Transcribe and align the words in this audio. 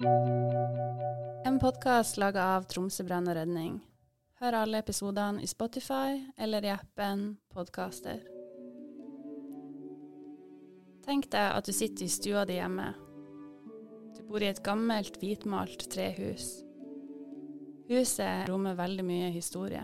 En 0.00 1.58
podkast 1.58 2.20
laga 2.22 2.44
av 2.54 2.68
Tromsø 2.70 3.02
brann 3.02 3.26
og 3.26 3.34
redning. 3.34 3.80
Hør 4.38 4.60
alle 4.60 4.78
episodene 4.78 5.42
i 5.42 5.48
Spotify 5.50 6.20
eller 6.38 6.62
i 6.62 6.70
appen 6.70 7.24
Podkaster. 7.50 8.20
Tenk 11.02 11.26
deg 11.34 11.50
at 11.50 11.66
du 11.66 11.74
sitter 11.74 12.06
i 12.06 12.14
stua 12.14 12.46
di 12.46 12.60
hjemme. 12.60 12.92
Du 14.14 14.22
bor 14.30 14.38
i 14.38 14.52
et 14.52 14.62
gammelt, 14.62 15.18
hvitmalt 15.18 15.88
trehus. 15.90 16.62
Huset 17.90 18.46
rommer 18.46 18.78
veldig 18.78 19.02
mye 19.02 19.34
historie. 19.34 19.82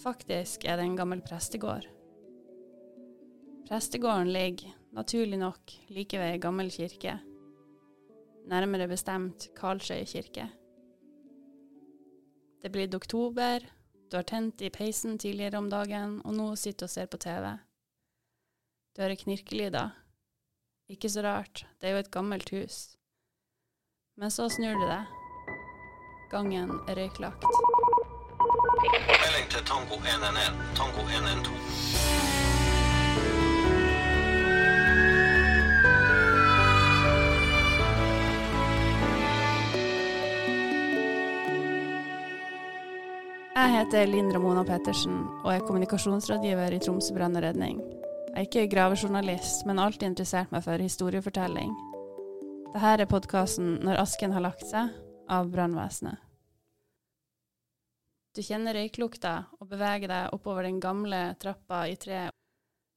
Faktisk 0.00 0.64
er 0.64 0.80
det 0.80 0.88
en 0.88 0.96
gammel 0.96 1.20
prestegård. 1.20 1.84
Prestegården 3.68 4.32
ligger, 4.32 4.72
naturlig 4.96 5.44
nok, 5.44 5.80
like 5.92 6.16
ved 6.16 6.38
ei 6.38 6.40
gammel 6.40 6.72
kirke. 6.72 7.20
Nærmere 8.48 8.88
bestemt 8.88 9.48
Karlsøy 9.56 10.04
kirke. 10.08 10.46
Det 12.60 12.68
er 12.68 12.72
blitt 12.72 12.94
oktober, 12.94 13.64
du 14.10 14.16
har 14.16 14.26
tent 14.26 14.62
i 14.62 14.70
peisen 14.70 15.18
tidligere 15.18 15.58
om 15.58 15.68
dagen, 15.70 16.20
og 16.24 16.34
nå 16.34 16.48
sitter 16.56 16.86
du 16.86 16.88
og 16.88 16.90
ser 16.90 17.06
på 17.06 17.20
TV. 17.22 17.52
Du 18.96 19.02
hører 19.02 19.14
knirkelyder. 19.14 19.92
Ikke 20.90 21.08
så 21.08 21.22
rart, 21.22 21.66
det 21.80 21.88
er 21.88 21.94
jo 21.94 22.02
et 22.02 22.10
gammelt 22.10 22.50
hus. 22.50 22.96
Men 24.18 24.30
så 24.34 24.48
snur 24.50 24.74
du 24.74 24.86
deg. 24.88 25.06
Gangen 26.30 26.74
er 26.88 26.98
røyklagt. 26.98 27.46
Melding 28.82 29.48
til 29.54 29.64
Tango 29.64 29.94
111. 30.02 30.58
Tango 30.74 31.06
112. 31.06 31.59
Jeg 43.60 43.72
heter 43.74 44.06
Linn 44.08 44.30
Ramona 44.32 44.62
Pettersen 44.64 45.18
og 45.42 45.50
er 45.52 45.64
kommunikasjonsrådgiver 45.68 46.72
i 46.72 46.78
Tromsø 46.80 47.12
brann 47.12 47.36
og 47.36 47.42
redning. 47.44 47.82
Jeg 47.82 48.32
er 48.32 48.46
ikke 48.46 48.62
gravejournalist, 48.72 49.66
men 49.68 49.82
alltid 49.82 50.06
interessert 50.06 50.54
meg 50.54 50.62
for 50.64 50.80
historiefortelling. 50.80 51.74
Dette 52.72 52.92
er 52.94 53.10
podkasten 53.10 53.84
'Når 53.84 54.00
asken 54.00 54.32
har 54.32 54.40
lagt 54.46 54.64
seg' 54.64 54.96
av 55.28 55.50
brannvesenet. 55.52 56.16
Du 58.32 58.40
kjenner 58.40 58.80
røyklukta 58.80 59.34
og 59.60 59.68
beveger 59.68 60.08
deg 60.08 60.32
oppover 60.32 60.62
den 60.62 60.80
gamle 60.80 61.36
trappa 61.36 61.84
i 61.84 61.96
treet. 62.00 62.32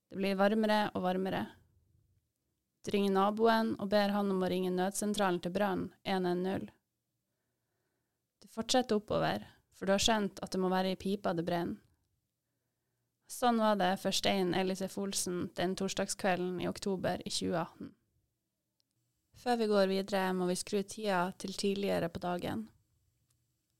Det 0.08 0.16
blir 0.16 0.34
varmere 0.34 0.90
og 0.94 1.02
varmere. 1.02 1.46
Du 2.86 2.90
ringer 2.90 3.12
naboen 3.12 3.76
og 3.78 3.90
ber 3.90 4.08
han 4.08 4.30
om 4.30 4.40
å 4.40 4.48
ringe 4.48 4.72
nødsentralen 4.72 5.42
til 5.42 5.52
brann 5.52 5.90
110. 6.06 6.70
Du 8.40 8.48
fortsetter 8.48 8.96
oppover, 8.96 9.44
for 9.84 9.90
du 9.90 9.98
har 9.98 10.00
skjønt 10.00 10.38
at 10.40 10.54
det 10.54 10.58
må 10.62 10.70
være 10.72 10.94
i 10.94 10.96
pipa 10.96 11.34
det 11.36 11.42
brenner. 11.44 11.76
Sånn 13.28 13.58
var 13.60 13.76
det 13.76 13.90
for 14.00 14.16
Stein 14.16 14.54
Elisef 14.56 14.94
Olsen 15.00 15.50
den 15.58 15.74
torsdagskvelden 15.76 16.62
i 16.62 16.68
oktober 16.70 17.20
i 17.20 17.28
2018. 17.28 17.90
Før 19.44 19.60
vi 19.60 19.68
går 19.68 19.90
videre, 19.90 20.32
må 20.32 20.48
vi 20.48 20.56
skru 20.56 20.80
tida 20.88 21.20
til 21.36 21.52
tidligere 21.52 22.08
på 22.08 22.24
dagen. 22.24 22.64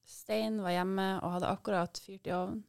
Stein 0.05 0.61
var 0.61 0.77
hjemme 0.77 1.09
og 1.23 1.39
hadde 1.39 1.57
akkurat 1.57 2.05
fyrt 2.05 2.29
i 2.29 2.37
ovnen. 2.37 2.65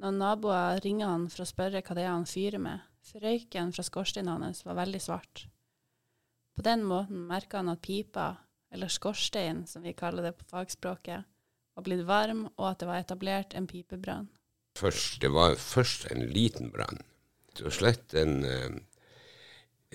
Noen 0.00 0.20
naboer 0.24 0.80
ringer 0.80 1.12
han 1.12 1.28
for 1.28 1.44
å 1.44 1.50
spørre 1.52 1.84
hva 1.84 1.96
det 1.98 2.06
er 2.06 2.14
han 2.14 2.28
fyrer 2.28 2.62
med, 2.62 2.84
for 3.04 3.20
røyken 3.20 3.74
fra 3.76 3.84
skorsteinen 3.84 4.46
hans 4.46 4.64
var 4.64 4.80
veldig 4.80 5.04
svart. 5.04 5.48
På 6.56 6.64
den 6.64 6.88
måten 6.88 7.28
merka 7.28 7.60
han 7.60 7.74
at 7.74 7.84
pipa, 7.84 8.30
eller 8.72 8.88
skorstein 8.88 9.66
som 9.68 9.84
vi 9.84 9.96
kaller 9.98 10.30
det 10.30 10.38
på 10.38 10.48
fagspråket, 10.54 11.26
var 11.78 11.86
blitt 11.86 12.06
varm, 12.08 12.46
og 12.58 12.72
at 12.72 12.80
det 12.80 12.88
var 12.88 13.02
etablert 13.04 13.54
en 13.54 13.68
pipebrann. 13.70 14.26
Først, 14.78 15.20
det 15.22 15.30
var 15.34 15.54
først 15.58 16.08
en 16.10 16.24
liten 16.32 16.72
brann. 16.74 17.00
Det 17.54 17.66
var 17.66 17.74
slett 17.74 18.14
en, 18.18 18.44
eh, 18.44 18.78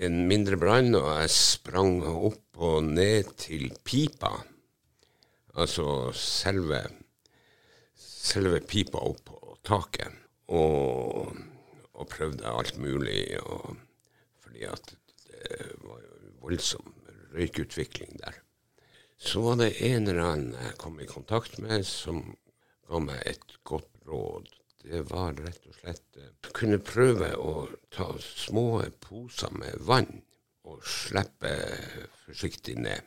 en 0.06 0.16
mindre 0.28 0.56
brann, 0.60 0.94
og 0.96 1.08
jeg 1.20 1.30
sprang 1.30 2.02
opp 2.08 2.56
og 2.56 2.84
ned 2.84 3.34
til 3.36 3.70
pipa. 3.84 4.32
Altså 5.54 6.12
selve, 6.16 6.80
selve 7.96 8.60
pipa 8.64 9.04
opp 9.04 9.24
på 9.28 9.56
taket. 9.64 10.20
Og, 10.48 11.36
og 11.94 12.08
prøvde 12.08 12.48
alt 12.48 12.76
mulig, 12.80 13.40
og, 13.44 13.76
fordi 14.40 14.64
at 14.68 14.96
det 15.28 15.68
var 15.84 16.00
jo 16.00 16.32
voldsom 16.44 16.92
røykutvikling 17.34 18.18
der. 18.20 18.43
Så 19.18 19.40
var 19.40 19.56
det 19.56 19.70
en 19.86 20.08
eller 20.08 20.26
annen 20.32 20.58
jeg 20.58 20.76
kom 20.80 21.00
i 21.00 21.08
kontakt 21.08 21.58
med 21.62 21.86
som 21.88 22.22
ga 22.88 23.00
meg 23.00 23.22
et 23.26 23.58
godt 23.66 23.90
råd. 24.08 24.50
Det 24.84 25.00
var 25.08 25.38
rett 25.40 25.64
og 25.70 25.78
slett 25.78 26.18
å 26.20 26.52
kunne 26.56 26.78
prøve 26.84 27.30
å 27.40 27.66
ta 27.94 28.10
små 28.20 28.82
poser 29.00 29.54
med 29.56 29.80
vann 29.88 30.20
og 30.68 30.84
slippe 30.84 31.54
forsiktig 32.24 32.76
ned. 32.80 33.00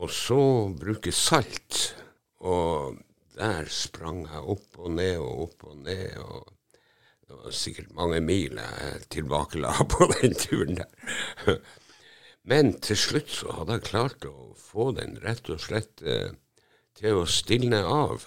Og 0.00 0.10
så 0.14 0.40
bruke 0.80 1.12
salt. 1.12 1.80
Og 2.40 2.96
der 3.36 3.68
sprang 3.72 4.22
jeg 4.28 4.46
opp 4.54 4.78
og 4.80 4.94
ned 4.96 5.18
og 5.20 5.44
opp 5.48 5.66
og 5.72 5.76
ned. 5.84 6.16
og 6.18 6.48
Det 7.26 7.36
var 7.42 7.58
sikkert 7.58 7.92
mange 7.98 8.20
mil 8.24 8.58
jeg 8.62 9.04
tilbakela 9.16 9.74
på 9.92 10.08
den 10.14 10.34
turen 10.38 10.80
der. 10.80 11.60
Men 12.50 12.72
til 12.82 12.98
slutt 12.98 13.30
så 13.30 13.52
hadde 13.60 13.76
jeg 13.76 13.86
klart 13.86 14.24
å 14.26 14.52
få 14.58 14.90
den 14.96 15.14
rett 15.22 15.46
og 15.52 15.60
slett 15.62 16.02
eh, 16.02 16.32
til 16.98 17.20
å 17.20 17.26
stilne 17.30 17.78
av. 17.86 18.24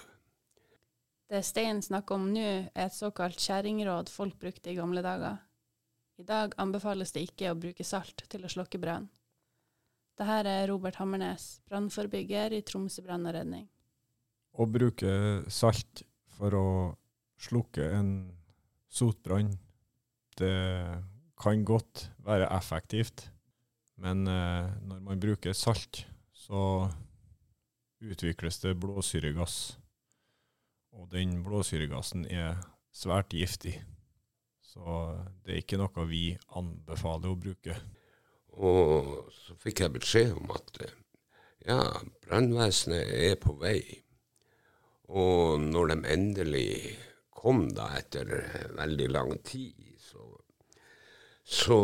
Det 1.28 1.42
Stein 1.44 1.82
snakker 1.84 2.16
om 2.16 2.30
nå, 2.32 2.46
er 2.72 2.86
et 2.86 2.96
såkalt 2.96 3.40
kjerringråd 3.42 4.12
folk 4.12 4.38
brukte 4.40 4.72
i 4.72 4.78
gamle 4.78 5.02
dager. 5.04 5.42
I 6.16 6.24
dag 6.24 6.54
anbefales 6.62 7.12
det 7.12 7.26
ikke 7.26 7.50
å 7.50 7.58
bruke 7.58 7.84
salt 7.84 8.24
til 8.30 8.46
å 8.46 8.52
slokke 8.52 8.80
brann. 8.80 9.10
Dette 10.14 10.46
er 10.46 10.68
Robert 10.70 10.96
Hammernes, 11.00 11.58
brannforebygger 11.66 12.54
i 12.54 12.62
Tromsø 12.62 13.02
brann 13.02 13.26
og 13.26 13.34
redning. 13.34 13.66
Å 14.54 14.64
bruke 14.70 15.10
salt 15.50 16.04
for 16.36 16.54
å 16.54 16.68
slukke 17.42 17.90
en 17.98 18.12
sotbrann, 18.94 19.50
det 20.38 20.54
kan 21.42 21.66
godt 21.66 22.08
være 22.24 22.46
effektivt. 22.54 23.33
Men 24.02 24.26
eh, 24.26 24.70
når 24.88 25.02
man 25.04 25.20
bruker 25.22 25.54
salt, 25.56 26.04
så 26.34 26.90
utvikles 28.04 28.60
det 28.64 28.76
blåsyregass. 28.82 29.76
Og 30.94 31.08
den 31.14 31.40
blåsyregassen 31.46 32.26
er 32.30 32.58
svært 32.94 33.34
giftig. 33.34 33.78
Så 34.62 34.82
det 35.44 35.54
er 35.54 35.62
ikke 35.62 35.78
noe 35.78 36.06
vi 36.10 36.26
anbefaler 36.58 37.30
å 37.30 37.38
bruke. 37.38 37.78
Og 38.54 39.30
så 39.34 39.56
fikk 39.58 39.84
jeg 39.84 39.94
beskjed 39.96 40.34
om 40.38 40.52
at 40.54 40.82
eh, 40.82 40.96
ja, 41.70 41.80
brannvesenet 42.26 43.14
er 43.30 43.38
på 43.40 43.56
vei. 43.62 43.80
Og 45.14 45.60
når 45.62 45.92
de 45.92 45.98
endelig 46.14 46.70
kom 47.34 47.66
da 47.76 47.90
etter 47.98 48.30
veldig 48.76 49.08
lang 49.12 49.34
tid, 49.44 49.76
så, 50.00 50.24
så 51.44 51.80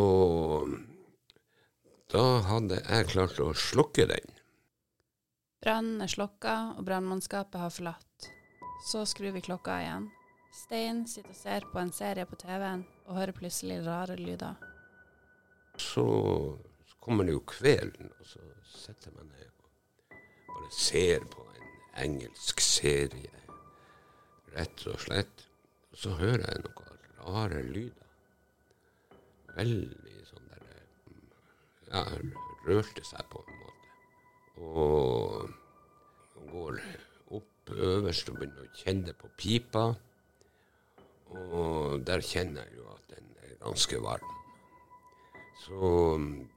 da 2.10 2.22
hadde 2.43 2.81
jeg 2.82 3.10
klart 3.12 3.38
å 3.38 3.53
slukke 3.54 4.09
den. 4.10 4.32
Brannen 5.62 6.00
er 6.03 6.10
slokka, 6.10 6.54
og 6.78 6.87
brannmannskapet 6.88 7.60
har 7.60 7.71
forlatt. 7.71 8.31
Så 8.88 9.04
skrur 9.06 9.34
vi 9.37 9.43
klokka 9.44 9.76
igjen. 9.82 10.09
Stein 10.56 11.04
sitter 11.06 11.31
og 11.31 11.38
ser 11.38 11.66
på 11.71 11.78
en 11.78 11.93
serie 11.94 12.26
på 12.26 12.38
TV-en 12.41 12.82
og 13.06 13.15
hører 13.15 13.37
plutselig 13.37 13.78
rare 13.87 14.16
lyder. 14.19 14.59
Så, 15.78 16.06
kommer 17.00 17.25
det 17.25 17.37
jo 17.37 17.44
kvelden, 17.48 18.10
og 18.19 18.27
så 18.27 18.42
setter 18.66 19.10
jeg 19.10 19.16
meg 19.16 19.31
ned 19.31 19.47
og 20.10 20.51
bare 20.51 20.72
ser 20.74 21.22
på 21.30 21.47
en 21.47 21.71
engelsk 22.04 22.60
serie, 22.60 23.45
rett 24.56 24.86
og 24.91 24.98
slett. 25.06 25.47
Og 25.92 26.03
så 26.03 26.18
hører 26.18 26.45
jeg 26.48 26.65
noen 26.66 27.09
rare 27.22 27.63
lyder. 27.71 28.10
Veldig 29.54 30.09
Ja, 31.91 32.04
rørte 32.66 33.03
seg 33.07 33.27
på 33.33 33.42
en 33.42 33.57
måte. 33.59 33.89
Og 34.60 35.51
går 36.53 36.78
opp 37.37 37.72
øverst 37.75 38.31
og 38.31 38.39
begynner 38.39 38.66
å 38.66 38.78
kjenne 38.83 39.15
på 39.19 39.31
pipa. 39.39 39.89
Og 41.31 42.04
der 42.07 42.22
kjenner 42.27 42.66
jeg 42.66 42.78
jo 42.78 42.87
at 42.95 43.16
den 43.16 43.27
er 43.42 43.59
ganske 43.63 44.01
varm. 44.03 44.37
Så 45.65 45.91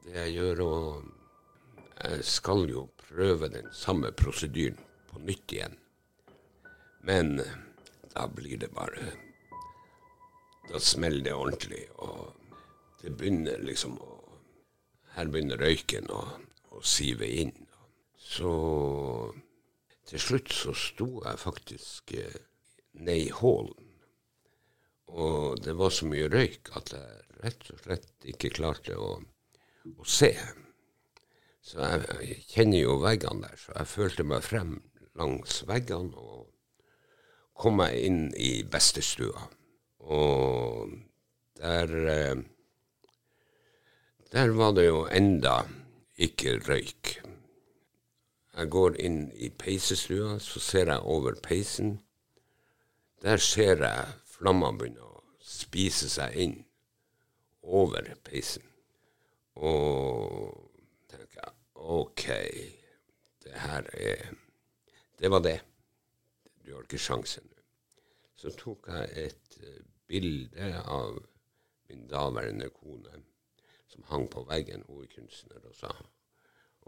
det 0.05 0.15
jeg 0.19 0.37
gjør 0.37 0.65
og 0.67 1.11
Jeg 2.03 2.23
skal 2.25 2.65
jo 2.67 2.81
prøve 2.99 3.47
den 3.53 3.69
samme 3.71 4.09
prosedyren 4.11 4.79
på 5.07 5.21
nytt 5.23 5.53
igjen. 5.55 5.75
Men 7.05 7.37
da 8.15 8.25
blir 8.27 8.57
det 8.59 8.73
bare 8.73 9.13
Da 10.67 10.79
smeller 10.79 11.23
det 11.23 11.33
ordentlig, 11.35 11.85
og 11.99 12.33
det 13.01 13.13
begynner 13.17 13.63
liksom 13.63 13.97
å 13.99 14.12
Her 15.13 15.29
begynner 15.29 15.61
røyken 15.61 16.09
å, 16.13 16.21
å 16.73 16.81
sive 16.85 17.27
inn. 17.29 17.53
Så 18.17 18.53
til 20.09 20.21
slutt 20.21 20.53
så 20.53 20.73
sto 20.77 21.07
jeg 21.23 21.41
faktisk 21.41 22.15
eh, 22.17 22.39
ned 22.93 23.27
i 23.27 23.33
hallen. 23.37 23.91
Og 25.13 25.61
det 25.61 25.75
var 25.77 25.93
så 25.93 26.07
mye 26.09 26.31
røyk 26.31 26.71
at 26.77 26.93
jeg 26.95 27.21
rett 27.43 27.69
og 27.73 27.81
slett 27.83 28.27
ikke 28.33 28.53
klarte 28.55 28.97
å, 28.97 29.17
å 29.93 30.07
se. 30.07 30.31
Så 31.63 31.79
jeg, 31.79 32.01
jeg 32.23 32.39
kjenner 32.49 32.81
jo 32.81 32.97
veggene 33.03 33.47
der, 33.47 33.59
så 33.59 33.75
jeg 33.77 33.91
følte 33.91 34.25
meg 34.27 34.45
frem 34.45 34.73
langs 35.19 35.61
veggene 35.69 36.17
og 36.17 36.49
kom 37.59 37.77
meg 37.79 37.99
inn 38.01 38.23
i 38.33 38.63
bestestua. 38.65 39.45
Og 40.03 40.97
der 41.61 41.93
eh, 42.11 42.41
Der 44.33 44.49
var 44.49 44.71
det 44.73 44.87
jo 44.87 45.03
enda 45.13 45.59
ikke 46.17 46.55
røyk. 46.65 47.09
Jeg 48.57 48.69
går 48.73 48.95
inn 48.97 49.27
i 49.37 49.51
peisestua, 49.53 50.39
så 50.41 50.59
ser 50.59 50.89
jeg 50.89 51.03
over 51.05 51.35
peisen. 51.43 51.99
Der 53.21 53.37
ser 53.37 53.83
jeg 53.85 54.15
flammene 54.25 54.79
begynne 54.79 55.05
å 55.05 55.21
spise 55.37 56.09
seg 56.09 56.37
inn 56.45 56.55
over 57.61 58.09
peisen. 58.25 58.65
Og 59.53 60.49
tenker 61.13 61.43
jeg 61.43 61.53
OK, 61.93 62.25
det 63.45 63.59
her 63.67 63.89
er 63.93 64.31
Det 65.21 65.31
var 65.31 65.43
det. 65.45 65.59
Du 66.65 66.73
har 66.73 66.81
ikke 66.81 66.97
sjansen. 66.97 67.45
Så 68.35 68.49
tok 68.57 68.89
jeg 68.89 69.27
et 69.27 69.59
eh, 69.61 69.85
bilde 70.09 70.71
av 70.81 71.21
min 71.87 72.07
daværende 72.09 72.71
kone 72.73 73.21
som 73.93 74.05
hang 74.09 74.27
på 74.31 74.43
veggen. 74.49 74.85
Hun 74.87 75.03
er 75.05 75.11
kunstner 75.13 75.69
også. 75.69 75.91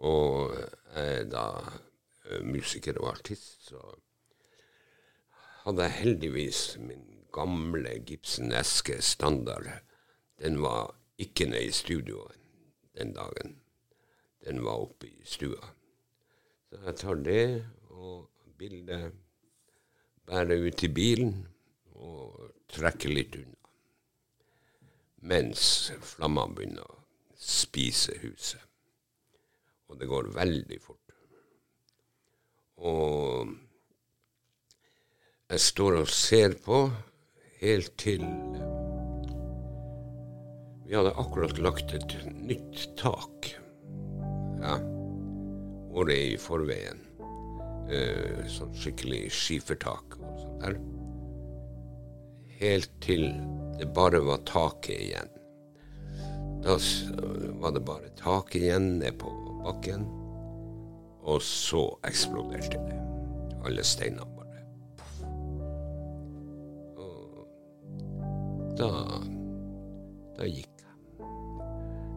Og 0.06 0.56
jeg 0.58 1.20
er 1.22 1.30
da 1.32 1.46
eh, 2.26 2.42
musiker 2.44 2.98
og 3.00 3.14
artist, 3.14 3.70
så 3.70 3.82
hadde 5.66 5.86
jeg 5.88 6.00
heldigvis 6.02 6.62
min 6.82 7.06
gamle 7.34 8.00
Gibson 8.06 8.52
Eske 8.52 9.00
standard. 9.02 9.70
Den 10.42 10.62
var 10.62 10.96
ikke 11.18 11.48
nede 11.50 11.70
i 11.70 11.72
studioet 11.72 12.36
den 12.98 13.14
dagen. 13.14 13.60
Den 14.46 14.64
var 14.66 14.84
oppe 14.84 15.08
i 15.08 15.26
stua. 15.26 15.72
Så 16.70 16.80
jeg 16.86 16.96
tar 16.96 17.22
det 17.26 17.66
og 17.90 18.30
bildet, 18.58 19.14
bærer 20.26 20.68
ut 20.68 20.84
i 20.84 20.92
bilen 20.92 21.34
og 21.96 22.52
trekker 22.72 23.14
litt 23.14 23.36
unna. 23.40 23.65
Mens 25.26 25.92
flammene 26.06 26.54
begynner 26.54 26.86
å 26.86 27.02
spise 27.40 28.14
huset. 28.22 28.62
Og 29.90 29.98
det 30.00 30.10
går 30.10 30.30
veldig 30.36 30.78
fort. 30.82 31.02
Og 32.86 33.54
jeg 35.50 35.62
står 35.62 36.00
og 36.02 36.12
ser 36.12 36.58
på 36.66 36.80
helt 37.62 37.94
til 38.02 38.26
Vi 40.86 40.94
hadde 40.94 41.16
akkurat 41.18 41.58
lagt 41.62 41.94
et 41.98 42.16
nytt 42.36 42.84
tak. 43.00 43.50
Ja. 44.62 44.78
Året 45.96 46.36
i 46.36 46.38
forveien. 46.42 47.02
Eh, 47.90 48.46
sånn 48.52 48.74
skikkelig 48.78 49.24
skifertak 49.34 50.18
og 50.20 50.42
sånt 50.44 50.66
der. 50.66 50.78
Helt 52.60 52.92
til 53.02 53.30
det 53.80 53.86
bare 53.94 54.20
var 54.20 54.38
taket 54.38 55.02
igjen. 55.02 55.30
Da 56.64 56.78
var 57.60 57.72
det 57.72 57.80
bare 57.80 58.10
taket 58.18 58.62
igjen 58.62 59.00
ned 59.00 59.20
på 59.20 59.32
bakken. 59.64 60.06
Og 61.26 61.42
så 61.42 62.00
eksploderte 62.08 62.80
det. 62.88 63.02
Alle 63.66 63.84
steinene 63.84 64.26
bare. 64.38 64.62
Og 67.02 67.48
da 68.78 68.92
Da 70.36 70.44
gikk 70.44 70.82
jeg. 70.84 70.96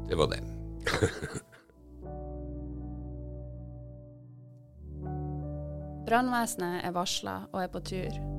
Det 0.08 0.16
var 0.19 0.26
det. 0.32 0.43
Brannvesenet 6.08 6.82
er 6.88 6.93
varsla 6.96 7.37
og 7.52 7.62
er 7.62 7.70
på 7.70 7.81
tur. 7.84 8.38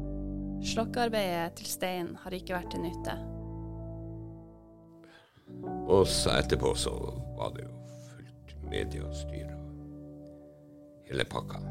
Slokkearbeidet 0.59 1.53
til 1.55 1.67
Stein 1.71 2.15
har 2.19 2.33
ikke 2.35 2.57
vært 2.57 2.73
til 2.73 2.81
nytte. 2.83 3.13
Og 5.89 6.03
så 6.07 6.35
etterpå 6.35 6.73
så 6.75 6.91
var 7.37 7.53
det 7.55 7.63
jo 7.63 7.77
fullt 8.09 8.51
mediestyr 8.69 9.53
og 9.55 11.07
hele 11.07 11.25
pakka. 11.31 11.61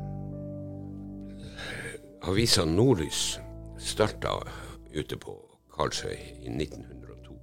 Avisa 2.28 2.64
Nordlys 2.64 3.38
starta 3.78 4.38
ute 4.96 5.20
på 5.20 5.36
Karlsøy 5.76 6.16
i 6.16 6.48
1902. 6.48 7.36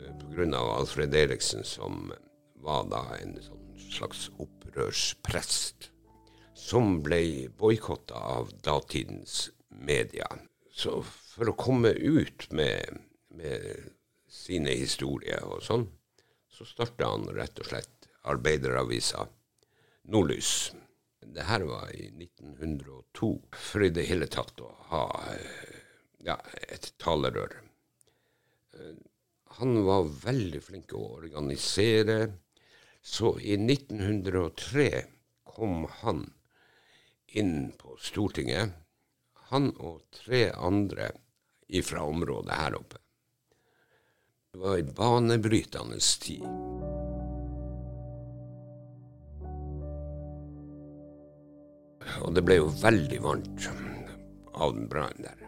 pga. 0.00 0.16
På 0.24 0.32
grunn 0.32 0.56
av 0.56 0.72
Alfred 0.78 1.14
Eriksen, 1.14 1.62
som 1.64 2.10
var 2.64 2.88
da 2.90 3.04
en 3.20 3.36
sånn 3.44 3.70
slags 3.90 4.30
opprørsprest. 4.40 5.90
Som 6.56 7.00
ble 7.04 7.48
boikotta 7.60 8.18
av 8.40 8.50
datidens 8.64 9.50
media. 9.70 10.26
Så 10.72 11.00
for 11.02 11.50
å 11.50 11.58
komme 11.58 11.92
ut 11.92 12.46
med, 12.54 13.00
med 13.34 13.90
sine 14.30 14.74
historier 14.78 15.42
og 15.46 15.62
sånn, 15.66 15.86
så 16.50 16.66
starta 16.68 17.08
han 17.12 17.28
rett 17.34 17.58
og 17.62 17.70
slett 17.70 18.08
arbeideravisa 18.30 19.26
Nordlys. 20.10 20.72
Det 21.20 21.44
her 21.46 21.64
var 21.68 21.90
i 21.94 22.08
1902, 22.10 23.30
for 23.52 23.84
i 23.84 23.92
det 23.94 24.06
hele 24.08 24.26
tatt 24.30 24.60
å 24.64 24.70
ha 24.90 25.04
eh, 25.34 25.78
ja, 26.26 26.36
et 26.68 26.92
talerør. 26.98 27.60
Eh, 28.74 28.98
Han 29.60 29.80
var 29.82 30.06
veldig 30.06 30.60
flink 30.62 30.92
å 30.94 31.00
organisere, 31.16 32.30
så 33.02 33.32
i 33.42 33.56
1903 33.58 34.84
kom 35.42 35.88
han 36.00 36.22
inn 37.26 37.72
på 37.78 37.96
Stortinget, 37.98 38.76
han 39.50 39.70
og 39.82 40.02
tre 40.14 40.48
andre 40.54 41.10
ifra 41.68 42.04
området 42.06 42.54
her 42.54 42.76
oppe. 42.78 43.00
Det 44.50 44.58
var 44.58 44.76
ei 44.78 44.82
banebrytende 44.82 45.98
tid. 46.22 46.46
Og 52.20 52.34
det 52.34 52.42
ble 52.46 52.56
jo 52.58 52.70
veldig 52.80 53.20
varmt 53.22 53.68
av 54.54 54.74
den 54.74 54.88
brannen 54.90 55.26
der. 55.28 55.44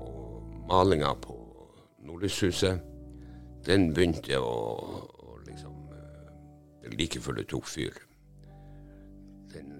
Og 0.00 0.46
malinga 0.70 1.12
på 1.20 1.36
Nordlyshuset, 2.06 2.80
den 3.66 3.90
begynte 3.92 4.40
å, 4.40 4.56
å 5.26 5.38
liksom 5.46 5.74
Det 6.82 6.94
Like 6.94 7.20
før 7.20 7.40
det 7.40 7.48
tok 7.50 7.66
fyr. 7.66 7.96
Den 9.52 9.72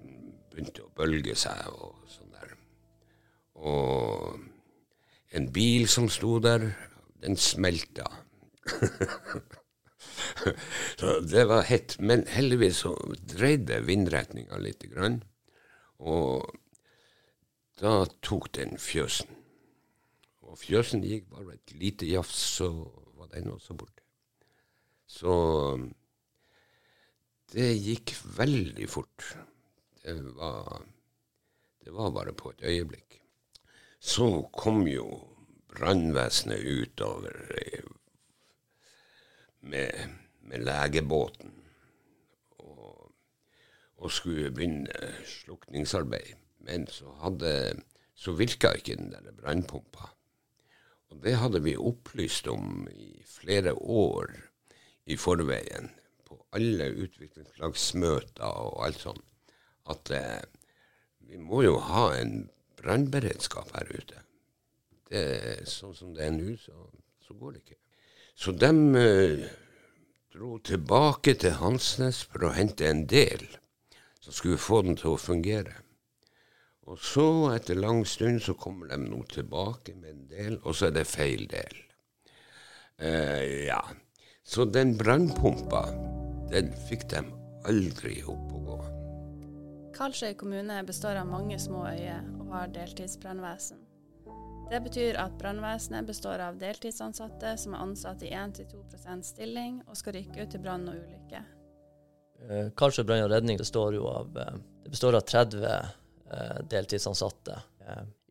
begynte 0.50 0.82
å 0.82 0.92
bølge 0.96 1.36
seg 1.38 1.68
og 1.70 1.94
sånn. 2.10 2.25
Og 3.56 4.36
en 5.36 5.48
bil 5.52 5.86
som 5.88 6.08
sto 6.12 6.36
der, 6.42 6.70
den 7.22 7.36
smelta. 7.40 8.08
så 11.00 11.18
det 11.24 11.46
var 11.48 11.66
hett. 11.68 11.96
Men 12.00 12.26
heldigvis 12.30 12.82
så 12.84 12.94
dreide 13.32 13.82
vindretninga 13.86 14.60
lite 14.60 14.90
grann. 14.92 15.22
Og 15.98 16.44
da 17.80 18.04
tok 18.24 18.50
den 18.56 18.76
fjøsen. 18.80 19.32
Og 20.46 20.58
fjøsen 20.60 21.04
gikk 21.04 21.28
bare 21.32 21.56
et 21.56 21.74
lite 21.76 22.08
jafs, 22.08 22.38
så 22.58 22.70
var 23.18 23.32
den 23.32 23.50
også 23.50 23.74
borte. 23.76 24.04
Så 25.06 25.32
det 27.52 27.68
gikk 27.82 28.14
veldig 28.38 28.88
fort. 28.90 29.26
Det 30.02 30.16
var, 30.38 30.86
det 31.84 31.94
var 31.94 32.14
bare 32.14 32.34
på 32.36 32.52
et 32.54 32.62
øyeblikk. 32.62 33.20
Så 34.06 34.26
kom 34.54 34.84
jo 34.86 35.06
brannvesenet 35.74 36.62
utover 36.62 37.34
eh, 37.58 37.88
med, 39.66 40.14
med 40.46 40.62
legebåten 40.62 41.50
og, 42.62 43.10
og 43.98 44.14
skulle 44.14 44.52
begynne 44.54 45.10
slukningsarbeid. 45.26 46.36
Men 46.66 46.86
så, 46.86 47.10
hadde, 47.24 47.50
så 48.14 48.36
virka 48.38 48.76
ikke 48.78 48.94
den 48.94 49.10
der 49.10 49.34
brannpumpa. 49.34 50.12
Og 51.10 51.22
det 51.26 51.36
hadde 51.42 51.64
vi 51.66 51.74
opplyst 51.74 52.46
om 52.50 52.86
i 52.90 53.10
flere 53.26 53.74
år 53.74 54.30
i 55.06 55.18
forveien, 55.18 55.90
på 56.26 56.38
alle 56.54 56.92
utviklingslagsmøter 56.94 58.46
og 58.46 58.84
alt 58.86 59.02
sånt, 59.02 59.22
at 59.90 60.10
eh, 60.14 60.42
vi 61.26 61.38
må 61.38 61.62
jo 61.66 61.78
ha 61.82 62.08
en 62.18 62.46
brannberedskap 62.86 63.74
her 63.74 63.90
ute. 63.90 64.22
Det 65.10 65.22
er 65.22 65.66
sånn 65.70 65.94
som 65.94 66.14
det 66.14 66.26
er 66.26 66.34
nå, 66.34 66.54
så, 66.58 66.88
så 67.26 67.34
går 67.38 67.56
det 67.56 67.64
ikke. 67.64 67.80
Så 68.36 68.52
de 68.52 68.70
eh, 69.00 69.46
dro 70.34 70.58
tilbake 70.60 71.36
til 71.40 71.56
Hansnes 71.60 72.20
for 72.28 72.48
å 72.48 72.54
hente 72.56 72.88
en 72.88 73.06
del 73.08 73.46
Så 74.20 74.34
skulle 74.34 74.58
få 74.58 74.80
den 74.82 74.96
til 74.98 75.12
å 75.14 75.20
fungere. 75.22 75.76
Og 76.90 76.98
så, 76.98 77.26
etter 77.54 77.78
lang 77.78 78.00
stund, 78.06 78.40
så 78.42 78.56
kommer 78.58 78.90
de 78.90 78.98
nå 78.98 79.20
tilbake 79.30 79.94
med 79.94 80.10
en 80.10 80.24
del, 80.30 80.56
og 80.64 80.74
så 80.74 80.88
er 80.88 80.96
det 80.96 81.04
feil 81.06 81.44
del. 81.50 81.78
Eh, 82.98 83.66
ja. 83.68 83.78
Så 84.42 84.66
den 84.66 84.96
brannpumpa, 84.98 85.84
den 86.50 86.72
fikk 86.88 87.06
de 87.14 87.22
aldri 87.70 88.18
opp 88.26 88.50
å 88.50 88.64
gå. 88.66 88.80
Karlsøy 89.94 90.34
kommune 90.38 90.82
består 90.90 91.22
av 91.22 91.30
mange 91.30 91.58
små 91.62 91.86
øyer 91.86 92.35
og 92.46 92.54
har 92.54 92.72
deltidsbrannvesen. 92.74 93.82
Det 94.70 94.80
betyr 94.82 95.18
at 95.22 95.34
brannvesenet 95.38 96.08
består 96.08 96.42
av 96.42 96.56
deltidsansatte 96.58 97.52
som 97.60 97.76
er 97.76 97.84
ansatt 97.84 98.24
i 98.26 98.32
1-2 98.34 99.20
stilling 99.22 99.78
og 99.86 99.98
skal 99.98 100.16
rykke 100.16 100.42
ut 100.42 100.50
til 100.54 100.62
brann 100.64 100.88
og 100.90 100.98
ulykke. 100.98 101.42
Eh, 102.46 102.72
Karlsøy 102.78 103.04
brann 103.06 103.22
og 103.28 103.30
redning 103.30 103.60
består 103.60 103.94
av, 104.10 104.34
eh, 104.42 104.58
består 104.90 105.14
av 105.14 105.22
30 105.28 105.66
eh, 105.70 106.58
deltidsansatte 106.70 107.60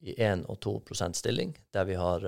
i 0.04 0.18
1 0.20 0.44
og 0.52 0.60
2 0.60 1.14
stilling, 1.16 1.56
der 1.72 1.86
vi 1.86 1.96
har 1.96 2.26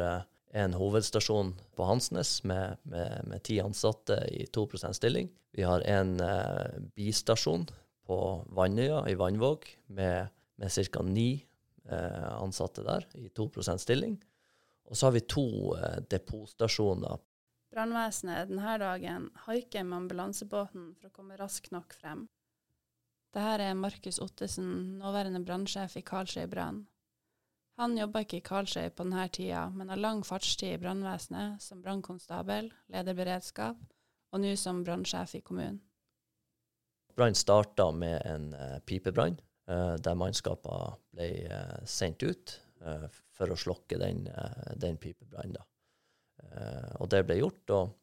en 0.53 0.73
hovedstasjon 0.73 1.51
på 1.75 1.83
Hansnes 1.83 2.43
med, 2.43 2.77
med, 2.83 3.27
med 3.27 3.43
10 3.43 3.59
ansatte 3.65 4.21
i 4.31 4.45
2 4.45 4.93
stilling. 4.93 5.29
Vi 5.51 5.63
har 5.67 5.81
en 5.81 6.21
bistasjon 6.95 7.67
på 8.07 8.17
Vannøya 8.55 9.03
i 9.11 9.17
Vannvåg 9.19 9.67
med, 9.87 10.31
med 10.57 10.71
ca. 10.71 11.03
9 11.03 11.27
eh, 11.33 11.43
ansatte 11.95 12.83
der 12.83 13.07
i 13.15 13.29
2% 13.29 13.83
stilling. 13.83 14.17
Og 14.87 14.97
så 14.97 15.07
har 15.07 15.15
vi 15.17 15.25
to 15.27 15.47
eh, 15.75 15.99
depotstasjoner 16.09 17.17
Brannvesenet 17.73 18.47
denne 18.49 18.75
dagen 18.79 19.29
haiker 19.43 19.83
med 19.83 19.97
ambulansebåten 20.03 20.93
for 20.95 21.09
å 21.09 21.15
komme 21.15 21.37
raskt 21.39 21.73
nok 21.75 21.95
frem. 21.97 22.27
Dette 23.35 23.67
er 23.67 23.75
Markus 23.77 24.21
Ottesen, 24.23 24.95
nåværende 25.01 25.43
brannsjef 25.45 25.97
i 25.99 26.05
Karlsøy 26.07 26.47
brann. 26.49 26.85
Han 27.77 27.97
jobber 27.99 28.23
ikke 28.23 28.39
i 28.39 28.45
Karlsøy 28.45 28.87
på 28.89 29.03
denne 29.03 29.27
tida, 29.29 29.67
men 29.69 29.91
har 29.91 29.99
lang 29.99 30.23
fartstid 30.25 30.77
i 30.77 30.79
brannvesenet 30.81 31.61
som 31.61 31.83
brannkonstabel, 31.83 32.71
leder 32.89 33.17
beredskap, 33.19 33.83
og 34.31 34.41
nå 34.41 34.55
som 34.57 34.81
brannsjef 34.87 35.35
i 35.37 35.43
kommunen. 35.45 35.83
Brann 37.17 37.37
starta 37.37 37.91
med 37.91 38.21
en 38.29 38.51
eh, 38.53 38.79
pipebrann, 38.85 39.37
eh, 39.37 39.46
der 39.67 40.15
mannskapene 40.15 40.95
ble 41.11 41.27
eh, 41.47 41.79
sendt 41.89 42.23
ut 42.23 42.53
eh, 42.85 43.07
for 43.35 43.51
å 43.51 43.59
slokke 43.59 43.99
den, 44.01 44.25
eh, 44.31 44.71
den 44.79 44.99
pipebrannen. 45.01 45.63
Eh, 46.43 46.95
og 47.01 47.09
det 47.11 47.23
ble 47.27 47.39
gjort, 47.41 47.75
og, 47.75 47.93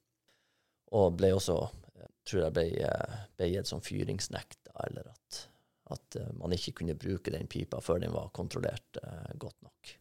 og 0.98 1.16
ble 1.18 1.32
også 1.36 1.56
eh, 1.64 2.12
tror 2.26 2.46
jeg 2.46 2.56
ble, 2.58 2.68
eh, 2.84 3.18
ble 3.38 3.50
gitt 3.52 3.70
som 3.70 3.82
fyringsnekt, 3.84 4.72
eller 4.86 5.10
at, 5.12 5.40
at 5.94 6.20
eh, 6.20 6.32
man 6.40 6.54
ikke 6.56 6.78
kunne 6.80 6.98
bruke 6.98 7.34
den 7.34 7.50
pipa 7.50 7.80
før 7.84 8.02
den 8.04 8.14
var 8.14 8.32
kontrollert 8.36 9.00
eh, 9.02 9.34
godt 9.40 9.60
nok. 9.64 9.94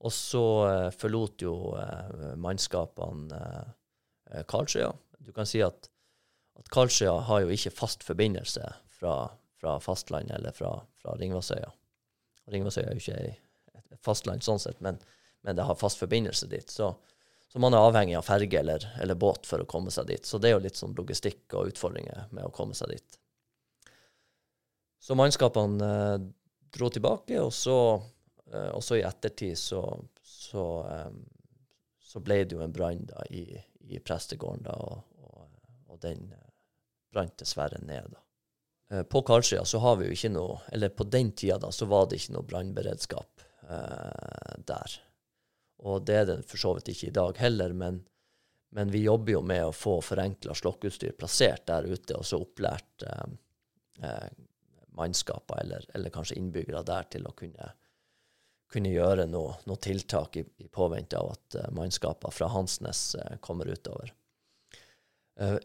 Og 0.00 0.14
så 0.16 0.44
eh, 0.70 0.88
forlot 0.96 1.44
jo 1.44 1.54
eh, 1.76 2.34
mannskapene 2.40 3.36
eh, 3.36 3.72
eh, 4.32 4.44
Karlsøya. 4.48 4.92
Du 5.20 5.34
kan 5.36 5.48
si 5.48 5.60
at, 5.64 5.90
at 6.56 6.70
Karlsøya 6.72 7.18
har 7.28 7.44
jo 7.44 7.52
ikke 7.52 7.74
fast 7.76 8.06
forbindelse 8.06 8.64
fra, 9.00 9.16
fra 9.60 9.76
fastlandet 9.80 10.38
eller 10.38 10.56
fra, 10.56 10.72
fra 11.02 11.14
Ringvassøya. 11.20 11.70
Ringvassøya 12.50 12.88
er 12.88 12.98
jo 12.98 13.04
ikke 13.04 13.20
et 13.94 14.02
fastland 14.04 14.44
sånn 14.44 14.60
sett, 14.62 14.80
men, 14.80 14.98
men 15.46 15.58
det 15.58 15.66
har 15.68 15.78
fast 15.78 16.00
forbindelse 16.00 16.48
dit. 16.50 16.70
Så, 16.70 16.92
så 17.48 17.62
man 17.62 17.76
er 17.76 17.84
avhengig 17.84 18.16
av 18.18 18.26
ferge 18.26 18.60
eller, 18.60 18.86
eller 19.02 19.18
båt 19.18 19.48
for 19.48 19.62
å 19.62 19.68
komme 19.68 19.92
seg 19.94 20.08
dit. 20.10 20.26
Så 20.26 20.40
det 20.40 20.50
er 20.50 20.56
jo 20.56 20.64
litt 20.64 20.80
sånn 20.80 20.96
logistikk 20.96 21.56
og 21.58 21.72
utfordringer 21.74 22.30
med 22.30 22.46
å 22.46 22.54
komme 22.54 22.76
seg 22.78 22.94
dit. 22.94 23.18
Så 25.00 25.16
mannskapene 25.16 25.90
eh, 25.90 26.16
dro 26.76 26.90
tilbake, 26.92 27.40
og 27.40 27.52
så, 27.56 27.76
eh, 28.52 28.70
også 28.76 29.00
i 29.00 29.04
ettertid 29.06 29.58
så, 29.58 29.82
så, 30.22 30.64
eh, 30.88 31.12
så 32.00 32.20
ble 32.24 32.42
det 32.44 32.56
jo 32.56 32.64
en 32.64 32.74
brann 32.74 33.06
i, 33.30 33.44
i 33.90 34.00
prestegården, 34.04 34.66
da, 34.68 34.76
og, 34.76 35.24
og, 35.24 35.46
og 35.88 36.02
den 36.04 36.28
eh, 36.36 36.50
brant 37.12 37.38
dessverre 37.40 37.80
ned. 37.82 38.12
da. 38.12 38.19
Eh, 38.90 39.02
På 39.02 39.22
Karlsøya 39.22 39.64
så 39.64 39.78
har 39.78 39.96
vi 40.00 40.08
jo 40.08 40.16
ikke 40.16 40.32
noe, 40.34 40.58
eller 40.72 40.92
på 40.94 41.06
den 41.06 41.32
tida 41.32 41.58
da, 41.62 41.70
så 41.72 41.88
var 41.90 42.08
det 42.10 42.20
ikke 42.20 42.36
noe 42.36 42.48
brannberedskap 42.50 43.46
eh, 43.68 44.54
der. 44.66 44.98
Og 45.80 46.04
det 46.04 46.16
er 46.16 46.26
det 46.28 46.38
for 46.48 46.60
så 46.60 46.74
vidt 46.76 46.92
ikke 46.92 47.08
i 47.08 47.16
dag 47.16 47.38
heller, 47.40 47.72
men, 47.72 48.02
men 48.76 48.92
vi 48.92 49.04
jobber 49.06 49.38
jo 49.38 49.42
med 49.46 49.64
å 49.64 49.76
få 49.76 50.00
forenkla 50.04 50.56
slokkeutstyr 50.58 51.16
plassert 51.18 51.66
der 51.70 51.88
ute, 51.88 52.18
og 52.18 52.26
så 52.26 52.42
opplært 52.42 53.06
eh, 53.06 53.36
eh, 54.04 54.30
mannskaper 54.98 55.62
eller, 55.62 55.86
eller 55.94 56.12
kanskje 56.12 56.36
innbyggere 56.40 56.82
der 56.84 57.06
til 57.14 57.28
å 57.28 57.34
kunne, 57.36 57.70
kunne 58.70 58.92
gjøre 58.92 59.26
noe, 59.30 59.54
noe 59.70 59.80
tiltak 59.80 60.36
i, 60.36 60.44
i 60.60 60.68
påvente 60.68 61.18
av 61.18 61.30
at 61.36 61.60
eh, 61.60 61.70
mannskaper 61.76 62.34
fra 62.34 62.50
Hansnes 62.52 63.14
eh, 63.14 63.36
kommer 63.40 63.70
utover. 63.70 64.12
Eh, 65.40 65.56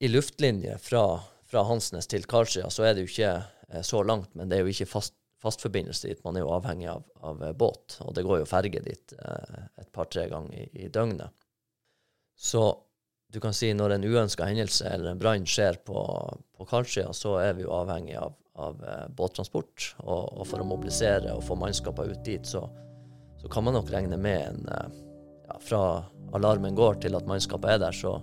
I 0.00 0.08
luftlinje 0.08 0.78
fra, 0.82 1.04
fra 1.50 1.64
Hansnes 1.66 2.08
til 2.10 2.26
Karlsøya 2.30 2.70
så 2.72 2.86
er 2.86 2.94
det 2.94 3.04
jo 3.04 3.10
ikke 3.10 3.32
eh, 3.70 3.82
så 3.86 4.02
langt, 4.06 4.34
men 4.38 4.50
det 4.50 4.58
er 4.58 4.64
jo 4.64 4.74
ikke 4.74 4.88
fast, 4.90 5.16
fastforbindelse 5.42 6.10
dit. 6.10 6.22
Man 6.24 6.38
er 6.38 6.44
jo 6.44 6.52
avhengig 6.54 6.90
av, 6.92 7.06
av 7.26 7.42
eh, 7.42 7.56
båt, 7.56 7.98
og 8.04 8.14
det 8.16 8.24
går 8.26 8.42
jo 8.42 8.50
ferge 8.50 8.82
dit 8.84 9.16
eh, 9.18 9.64
et 9.82 9.90
par-tre 9.94 10.28
ganger 10.30 10.54
i, 10.54 10.68
i 10.84 10.92
døgnet. 10.92 11.34
Så 12.40 12.64
du 13.30 13.40
kan 13.42 13.54
si 13.54 13.72
når 13.76 13.96
en 13.96 14.06
uønska 14.06 14.46
hendelse 14.48 14.88
eller 14.90 15.12
en 15.12 15.20
brann 15.20 15.46
skjer 15.46 15.82
på, 15.86 15.98
på 16.56 16.68
Karlsøya, 16.70 17.10
så 17.14 17.36
er 17.42 17.58
vi 17.58 17.66
jo 17.66 17.74
avhengig 17.74 18.16
av, 18.18 18.34
av 18.58 18.80
båttransport. 19.14 19.92
Og, 20.02 20.40
og 20.40 20.48
for 20.48 20.62
å 20.62 20.66
mobilisere 20.66 21.34
og 21.36 21.44
få 21.46 21.58
mannskaper 21.58 22.10
ut 22.10 22.24
dit, 22.26 22.46
så, 22.46 22.64
så 23.38 23.50
kan 23.52 23.66
man 23.66 23.78
nok 23.78 23.92
regne 23.92 24.18
med 24.18 24.48
en 24.48 24.64
ja, 24.70 25.60
Fra 25.62 25.82
alarmen 26.34 26.78
går 26.78 27.02
til 27.04 27.18
at 27.18 27.28
mannskapet 27.30 27.76
er 27.76 27.84
der, 27.84 27.94
så, 27.94 28.16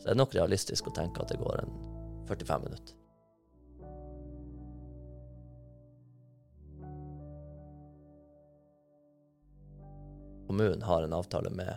så 0.00 0.10
er 0.10 0.12
det 0.12 0.20
nok 0.20 0.36
realistisk 0.36 0.90
å 0.90 0.96
tenke 0.96 1.24
at 1.24 1.32
det 1.32 1.40
går 1.40 1.62
en 1.62 1.89
45 2.30 2.62
minutter. 2.62 2.96
Kommunen 10.46 10.82
har 10.82 11.02
en 11.02 11.12
avtale 11.12 11.50
med, 11.50 11.76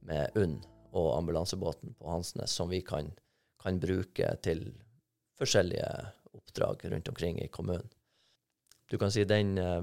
med 0.00 0.30
UNN 0.34 0.60
og 0.92 1.18
ambulansebåten 1.18 1.94
på 1.94 2.08
Hansnes 2.10 2.52
som 2.52 2.68
vi 2.68 2.80
kan, 2.80 3.10
kan 3.62 3.80
bruke 3.80 4.34
til 4.44 4.66
forskjellige 5.40 5.88
oppdrag 6.36 6.84
rundt 6.92 7.08
omkring 7.08 7.40
i 7.40 7.48
kommunen. 7.48 7.88
Du 8.90 8.98
kan 8.98 9.12
si 9.12 9.24
den, 9.24 9.58
eh, 9.58 9.82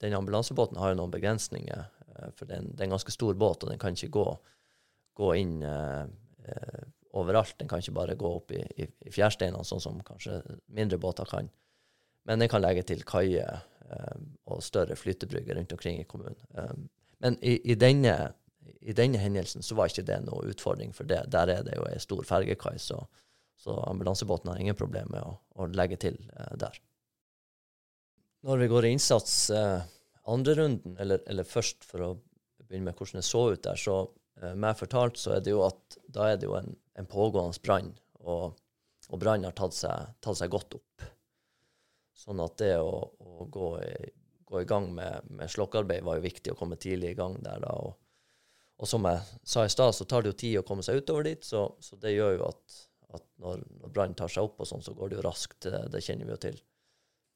den 0.00 0.14
ambulansebåten 0.14 0.76
har 0.76 0.92
jo 0.92 1.00
noen 1.02 1.12
begrensninger, 1.12 1.84
eh, 2.16 2.30
for 2.36 2.48
det 2.48 2.56
er 2.56 2.84
en, 2.84 2.96
ganske 2.96 3.12
stor 3.12 3.34
båt, 3.34 3.64
og 3.64 3.72
den 3.72 3.80
kan 3.80 3.96
ikke 3.96 4.12
gå, 4.12 4.26
gå 5.20 5.32
inn 5.40 5.62
eh, 5.62 6.04
eh, 6.44 6.83
overalt. 7.14 7.56
Den 7.58 7.70
kan 7.70 7.82
ikke 7.82 7.96
bare 7.96 8.16
gå 8.18 8.30
opp 8.40 8.52
i, 8.54 8.62
i, 8.80 8.88
i 9.06 9.12
fjærsteinene, 9.14 9.64
sånn 9.66 9.82
som 9.82 10.00
kanskje 10.06 10.40
mindre 10.74 10.98
båter 11.02 11.28
kan. 11.30 11.50
Men 12.28 12.40
den 12.40 12.50
kan 12.50 12.62
legge 12.64 12.84
til 12.88 13.04
kaier 13.06 13.60
eh, 13.88 14.22
og 14.50 14.64
større 14.64 14.96
flytebrygger 14.96 15.58
rundt 15.58 15.74
omkring 15.76 16.00
i 16.00 16.08
kommunen. 16.08 16.40
Eh, 16.56 16.72
men 17.24 17.38
i, 17.44 17.58
i, 17.72 17.76
denne, 17.78 18.14
i 18.80 18.96
denne 18.96 19.20
hendelsen 19.20 19.64
så 19.64 19.76
var 19.78 19.92
ikke 19.92 20.06
det 20.08 20.22
noe 20.24 20.48
utfordring, 20.50 20.94
for 20.96 21.08
det. 21.08 21.22
der 21.32 21.52
er 21.52 21.66
det 21.66 21.76
jo 21.78 21.86
ei 21.88 22.00
stor 22.02 22.24
fergekai, 22.28 22.76
så, 22.82 23.02
så 23.60 23.76
ambulansebåten 23.88 24.50
har 24.52 24.60
ingen 24.60 24.78
problem 24.78 25.12
med 25.14 25.22
å, 25.22 25.36
å 25.60 25.68
legge 25.72 26.00
til 26.08 26.18
eh, 26.32 26.54
der. 26.60 26.80
Når 28.44 28.60
vi 28.60 28.70
går 28.72 28.84
i 28.84 28.94
innsats 28.96 29.36
eh, 29.54 29.84
andre 30.28 30.56
runden, 30.58 30.96
eller, 31.00 31.22
eller 31.30 31.48
først 31.48 31.84
for 31.86 32.04
å 32.04 32.12
begynne 32.64 32.90
med 32.90 32.98
hvordan 32.98 33.20
det 33.20 33.28
så 33.28 33.46
ut 33.52 33.64
der, 33.64 33.80
så 33.80 33.98
meg 34.42 34.78
fortalt 34.78 35.20
så 35.20 35.36
er 35.36 35.44
det 35.44 35.54
jo 35.54 35.62
at 35.66 35.98
da 36.10 36.30
er 36.32 36.38
det 36.40 36.48
jo 36.48 36.56
en, 36.58 36.74
en 36.98 37.08
pågående 37.10 37.60
brann, 37.64 37.92
og, 38.24 38.56
og 39.10 39.20
brannen 39.20 39.48
har 39.48 39.56
tatt 39.58 39.76
seg, 39.76 40.14
tatt 40.24 40.40
seg 40.40 40.52
godt 40.52 40.78
opp. 40.78 41.04
Sånn 42.24 42.40
at 42.42 42.56
det 42.60 42.76
å, 42.78 42.92
å 43.20 43.46
gå, 43.52 43.68
i, 43.84 44.10
gå 44.46 44.62
i 44.62 44.68
gang 44.68 44.88
med, 44.94 45.28
med 45.34 45.50
slokkearbeid 45.50 46.04
var 46.06 46.18
jo 46.18 46.26
viktig 46.26 46.54
å 46.54 46.58
komme 46.58 46.78
tidlig 46.80 47.12
i 47.12 47.18
gang 47.18 47.36
der. 47.44 47.60
da, 47.64 47.74
og, 47.74 47.98
og 48.80 48.90
som 48.90 49.06
jeg 49.08 49.22
sa 49.46 49.64
i 49.66 49.72
stad, 49.72 49.94
så 49.94 50.06
tar 50.08 50.24
det 50.24 50.32
jo 50.32 50.40
tid 50.44 50.60
å 50.60 50.66
komme 50.66 50.86
seg 50.86 51.02
utover 51.02 51.26
dit, 51.28 51.44
så, 51.46 51.66
så 51.82 51.98
det 52.00 52.14
gjør 52.14 52.38
jo 52.38 52.46
at, 52.48 52.78
at 53.18 53.26
når, 53.42 53.66
når 53.82 53.92
brannen 53.94 54.18
tar 54.18 54.32
seg 54.32 54.46
opp, 54.46 54.62
og 54.62 54.70
sånn, 54.70 54.82
så 54.84 54.94
går 54.96 55.10
det 55.10 55.20
jo 55.20 55.26
raskt. 55.26 55.60
Det, 55.66 55.84
det 55.92 56.02
kjenner 56.06 56.30
vi 56.30 56.34
jo 56.34 56.40
til. 56.46 56.58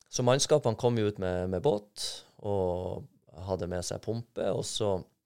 Så 0.09 0.25
mannskapene 0.25 0.79
kom 0.81 0.97
jo 0.99 1.11
ut 1.11 1.21
med, 1.21 1.51
med 1.53 1.63
båt 1.63 2.07
og 2.49 3.05
hadde 3.49 3.69
med 3.71 3.85
seg 3.87 4.01
pumpe, 4.03 4.47
og 4.55 4.65
så, 4.67 4.95
eh, 4.99 5.18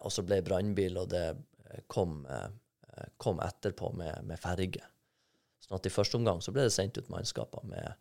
og 0.00 0.12
så 0.12 0.24
ble 0.26 0.40
brannbil, 0.44 0.98
og 1.00 1.10
det 1.12 1.24
eh, 1.30 1.82
kom, 1.92 2.20
eh, 2.26 3.08
kom 3.16 3.40
etterpå 3.44 3.92
med, 3.98 4.22
med 4.28 4.40
ferge. 4.40 4.84
Sånn 5.62 5.78
at 5.78 5.88
i 5.88 5.92
første 5.92 6.18
omgang 6.18 6.42
så 6.44 6.54
ble 6.54 6.66
det 6.66 6.74
sendt 6.74 6.98
ut 7.00 7.10
mannskaper 7.12 7.66
med, 7.66 7.98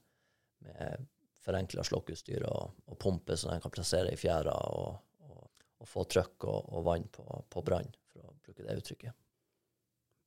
med 0.66 1.08
forenkla 1.46 1.84
slokkeutstyr 1.86 2.46
og, 2.50 2.78
og 2.90 2.98
pumpe 3.02 3.38
som 3.38 3.54
de 3.54 3.60
kan 3.64 3.74
plassere 3.74 4.14
i 4.14 4.20
fjæra, 4.20 4.54
og, 4.54 4.98
og, 5.26 5.68
og 5.82 5.90
få 5.90 6.06
trøkk 6.10 6.48
og, 6.50 6.72
og 6.74 6.88
vann 6.88 7.08
på, 7.14 7.26
på 7.50 7.66
brann, 7.66 7.92
for 8.12 8.30
å 8.30 8.36
bruke 8.46 8.66
det 8.66 8.80
uttrykket. 8.82 9.22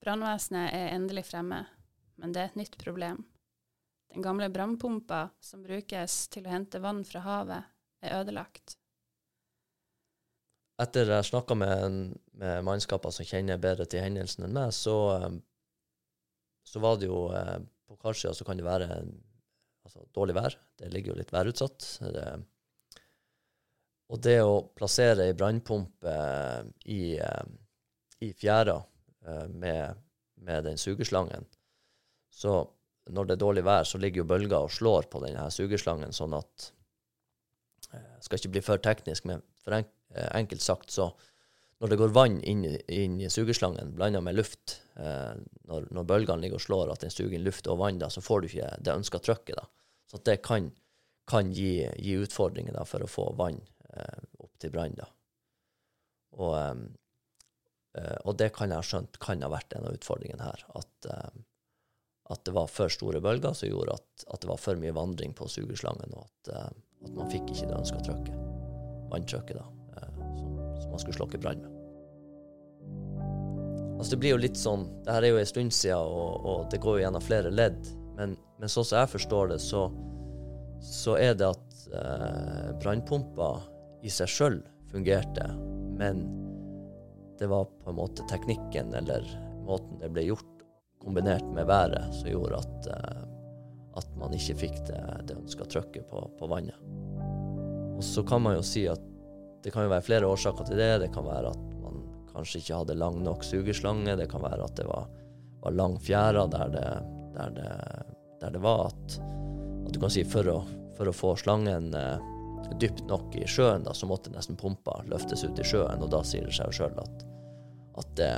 Brannvesenet 0.05 0.75
er 0.77 0.95
endelig 0.95 1.27
fremme, 1.27 1.65
men 2.23 2.35
det 2.35 2.43
er 2.43 2.53
et 2.53 2.61
nytt 2.61 2.79
problem. 2.79 3.25
Den 4.15 4.25
gamle 4.25 4.49
brannpumpa 4.49 5.29
som 5.41 5.63
brukes 5.63 6.21
til 6.33 6.47
å 6.47 6.53
hente 6.55 6.81
vann 6.81 7.03
fra 7.05 7.23
havet, 7.27 7.75
er 8.01 8.21
ødelagt. 8.21 8.77
Etter 10.79 11.11
jeg 11.11 11.27
snakka 11.27 11.57
med, 11.59 12.13
med 12.39 12.67
mannskaper 12.67 13.15
som 13.15 13.27
kjenner 13.27 13.59
bedre 13.59 13.87
til 13.91 14.05
hendelsen 14.05 14.47
enn 14.47 14.55
meg, 14.55 14.75
så, 14.77 14.99
eh, 15.17 15.33
så 16.69 16.83
var 16.85 17.01
det 17.01 17.11
jo 17.11 17.25
eh, 17.35 17.59
På 17.89 17.97
Karsia 17.97 18.35
så 18.37 18.45
kan 18.45 18.59
det 18.59 18.67
være 18.67 18.87
altså, 18.93 20.03
dårlig 20.13 20.35
vær. 20.37 20.55
Det 20.77 20.91
ligger 20.93 21.15
jo 21.15 21.19
litt 21.23 21.33
værutsatt. 21.33 21.87
Det, 22.05 22.25
og 24.09 24.21
det 24.25 24.39
å 24.45 24.61
plassere 24.77 25.27
ei 25.29 25.37
brannpumpe 25.37 26.17
i, 26.85 27.17
eh, 27.17 27.47
i 28.25 28.33
fjæra 28.37 28.77
eh, 29.27 29.47
med, 29.49 30.01
med 30.45 30.65
den 30.69 30.81
sugeslangen 30.81 31.47
Så 32.31 32.61
når 33.09 33.29
det 33.29 33.37
er 33.37 33.43
dårlig 33.43 33.65
vær, 33.65 33.85
så 33.89 34.01
ligger 34.01 34.23
jo 34.23 34.29
bølger 34.29 34.65
og 34.65 34.73
slår 34.73 35.09
på 35.13 35.21
denne 35.25 35.47
sugeslangen, 35.53 36.13
sånn 36.13 36.37
at 36.37 36.71
eh, 37.93 38.17
Skal 38.25 38.41
ikke 38.41 38.55
bli 38.57 38.65
for 38.65 38.85
teknisk, 38.85 39.29
men 39.29 39.45
for 39.63 39.77
en, 39.77 39.85
eh, 39.85 39.98
enkelt 40.17 40.63
sagt 40.65 40.91
så 40.95 41.11
når 41.79 41.93
det 41.93 41.99
går 42.01 42.15
vann 42.15 42.41
inn, 42.43 42.65
inn 42.91 43.19
i 43.23 43.31
sugeslangen 43.31 43.93
blanda 43.95 44.21
med 44.25 44.35
luft, 44.35 44.81
eh, 44.99 45.35
når, 45.71 45.89
når 45.95 46.07
bølgene 46.11 46.43
ligger 46.43 46.59
og 46.59 46.65
slår 46.65 46.93
at 46.93 47.05
den 47.05 47.15
suger 47.15 47.37
inn 47.39 47.47
luft 47.47 47.71
og 47.71 47.79
vann, 47.83 48.01
da, 48.03 48.11
så 48.11 48.23
får 48.25 48.43
du 48.43 48.49
ikke 48.51 48.71
det 48.83 48.95
ønska 48.99 49.21
trykket. 49.23 49.61
da. 49.61 49.67
Så 50.11 50.19
det 50.27 50.41
kan, 50.43 50.73
kan 51.29 51.53
gi, 51.55 51.87
gi 51.87 52.17
utfordringer 52.19 52.75
da, 52.75 52.87
for 52.89 53.05
å 53.05 53.11
få 53.11 53.29
vann 53.39 53.61
eh, 53.93 54.25
opp 54.43 54.59
til 54.59 54.75
brann. 54.75 54.99
Og, 56.39 56.57
eh, 56.59 58.19
og 58.25 58.35
det 58.43 58.51
kan 58.59 58.75
jeg 58.75 58.83
ha 58.83 58.91
skjønt 58.91 59.23
kan 59.23 59.47
ha 59.47 59.53
vært 59.55 59.79
en 59.79 59.87
av 59.87 59.95
utfordringene 60.01 60.51
her. 60.51 60.67
At, 60.83 61.11
em, 61.15 61.47
at 62.35 62.43
det 62.45 62.59
var 62.59 62.67
for 62.69 62.91
store 62.93 63.23
bølger 63.25 63.55
som 63.55 63.71
gjorde 63.71 64.01
at, 64.03 64.27
at 64.27 64.43
det 64.43 64.51
var 64.51 64.61
for 64.61 64.83
mye 64.83 64.99
vandring 64.99 65.31
på 65.39 65.47
sugeslangen, 65.49 66.11
og 66.11 66.27
at, 66.27 66.55
em, 66.59 66.87
at 67.07 67.19
man 67.23 67.31
fikk 67.31 67.55
ikke 67.55 67.71
det 67.71 67.83
ønska 67.85 68.03
trykket. 68.03 68.47
Vanntrykket, 69.15 69.63
da. 69.63 69.78
Som 70.89 70.97
man 70.97 71.03
skulle 71.05 71.19
slokke 71.21 71.41
brann 71.43 71.61
med. 71.63 71.75
Altså 73.99 74.15
Det 74.15 74.21
blir 74.23 74.37
jo 74.37 74.43
litt 74.43 74.59
sånn 74.59 74.85
Det 75.03 75.11
her 75.11 75.25
er 75.27 75.33
jo 75.35 75.41
en 75.41 75.49
stund 75.51 75.75
siden, 75.75 75.99
og, 75.99 76.45
og 76.47 76.67
det 76.73 76.81
går 76.83 76.99
jo 76.99 77.05
gjennom 77.05 77.25
flere 77.25 77.51
ledd. 77.51 77.89
Men, 78.19 78.37
men 78.59 78.71
sånn 78.71 78.87
som 78.87 79.03
jeg 79.03 79.13
forstår 79.15 79.53
det, 79.53 79.59
så, 79.63 79.89
så 80.83 81.17
er 81.19 81.35
det 81.39 81.51
at 81.51 81.83
eh, 81.95 82.69
brannpumpa 82.83 83.51
i 84.03 84.11
seg 84.11 84.31
sjøl 84.31 84.59
fungerte, 84.91 85.47
men 85.99 86.25
det 87.39 87.47
var 87.51 87.69
på 87.83 87.91
en 87.93 87.99
måte 87.99 88.27
teknikken 88.31 88.95
eller 88.99 89.27
måten 89.67 90.01
det 90.01 90.11
ble 90.15 90.25
gjort, 90.31 90.65
kombinert 91.03 91.47
med 91.55 91.69
været, 91.71 92.09
som 92.15 92.31
gjorde 92.31 92.59
at, 92.59 92.89
eh, 92.95 93.23
at 94.01 94.17
man 94.19 94.35
ikke 94.35 94.59
fikk 94.65 94.81
det, 94.89 95.03
det 95.31 95.39
ønska 95.39 95.67
trykket 95.71 96.09
på, 96.11 96.25
på 96.39 96.51
vannet. 96.51 96.79
Og 97.99 98.03
så 98.07 98.23
kan 98.27 98.43
man 98.43 98.59
jo 98.59 98.67
si 98.67 98.87
at 98.91 99.03
det 99.63 99.73
kan 99.75 99.87
jo 99.87 99.93
være 99.93 100.07
flere 100.07 100.29
årsaker 100.29 100.69
til 100.69 100.79
det. 100.81 100.93
Det 101.03 101.11
kan 101.15 101.27
være 101.27 101.51
at 101.51 101.63
man 101.83 102.03
kanskje 102.33 102.63
ikke 102.63 102.81
hadde 102.83 102.99
lang 102.99 103.21
nok 103.25 103.45
sugeslange. 103.47 104.17
Det 104.21 104.29
kan 104.31 104.45
være 104.45 104.65
at 104.65 104.77
det 104.79 104.87
var, 104.89 105.09
var 105.65 105.77
lang 105.77 105.99
fjæra 106.03 106.47
der 106.53 106.75
det, 106.75 106.89
der 107.37 107.55
det, 107.57 107.71
der 108.41 108.55
det 108.55 108.63
var. 108.63 108.93
At, 108.93 109.19
at 109.87 109.95
du 109.95 110.01
kan 110.03 110.15
si 110.15 110.25
for 110.29 110.51
å, 110.53 110.59
for 110.99 111.11
å 111.11 111.17
få 111.17 111.35
slangen 111.41 111.91
eh, 111.97 112.29
dypt 112.79 113.07
nok 113.11 113.35
i 113.39 113.47
sjøen, 113.49 113.87
da, 113.87 113.95
så 113.95 114.09
måtte 114.11 114.33
nesten 114.35 114.59
pumpa 114.59 115.01
løftes 115.11 115.45
ut 115.47 115.59
i 115.59 115.67
sjøen. 115.67 116.05
Og 116.05 116.13
da 116.15 116.23
sier 116.27 116.47
det 116.47 116.55
seg 116.57 116.71
jo 116.71 116.83
sjøl 116.83 117.03
at, 117.03 117.25
at, 117.99 118.13
det, 118.21 118.33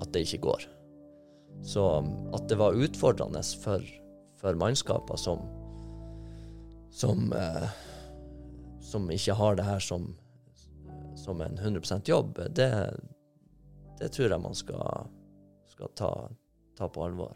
at 0.00 0.12
det 0.14 0.26
ikke 0.26 0.44
går. 0.48 0.66
Så 1.66 1.86
at 2.36 2.50
det 2.50 2.58
var 2.60 2.76
utfordrende 2.76 3.40
for, 3.62 3.84
for 4.40 4.58
mannskaper 4.58 5.18
som, 5.20 5.46
som 6.92 7.30
eh, 7.32 7.70
som 8.86 9.10
ikke 9.10 9.34
har 9.34 9.58
det 9.58 9.66
her 9.66 9.82
som, 9.82 10.08
som 11.18 11.40
en 11.42 11.58
100% 11.58 12.08
jobb, 12.08 12.38
det, 12.50 12.70
det 13.98 14.08
tror 14.14 14.30
jeg 14.30 14.42
man 14.42 14.54
skal, 14.54 15.10
skal 15.72 15.92
ta, 15.98 16.12
ta 16.78 16.88
på 16.88 17.04
alvor. 17.04 17.34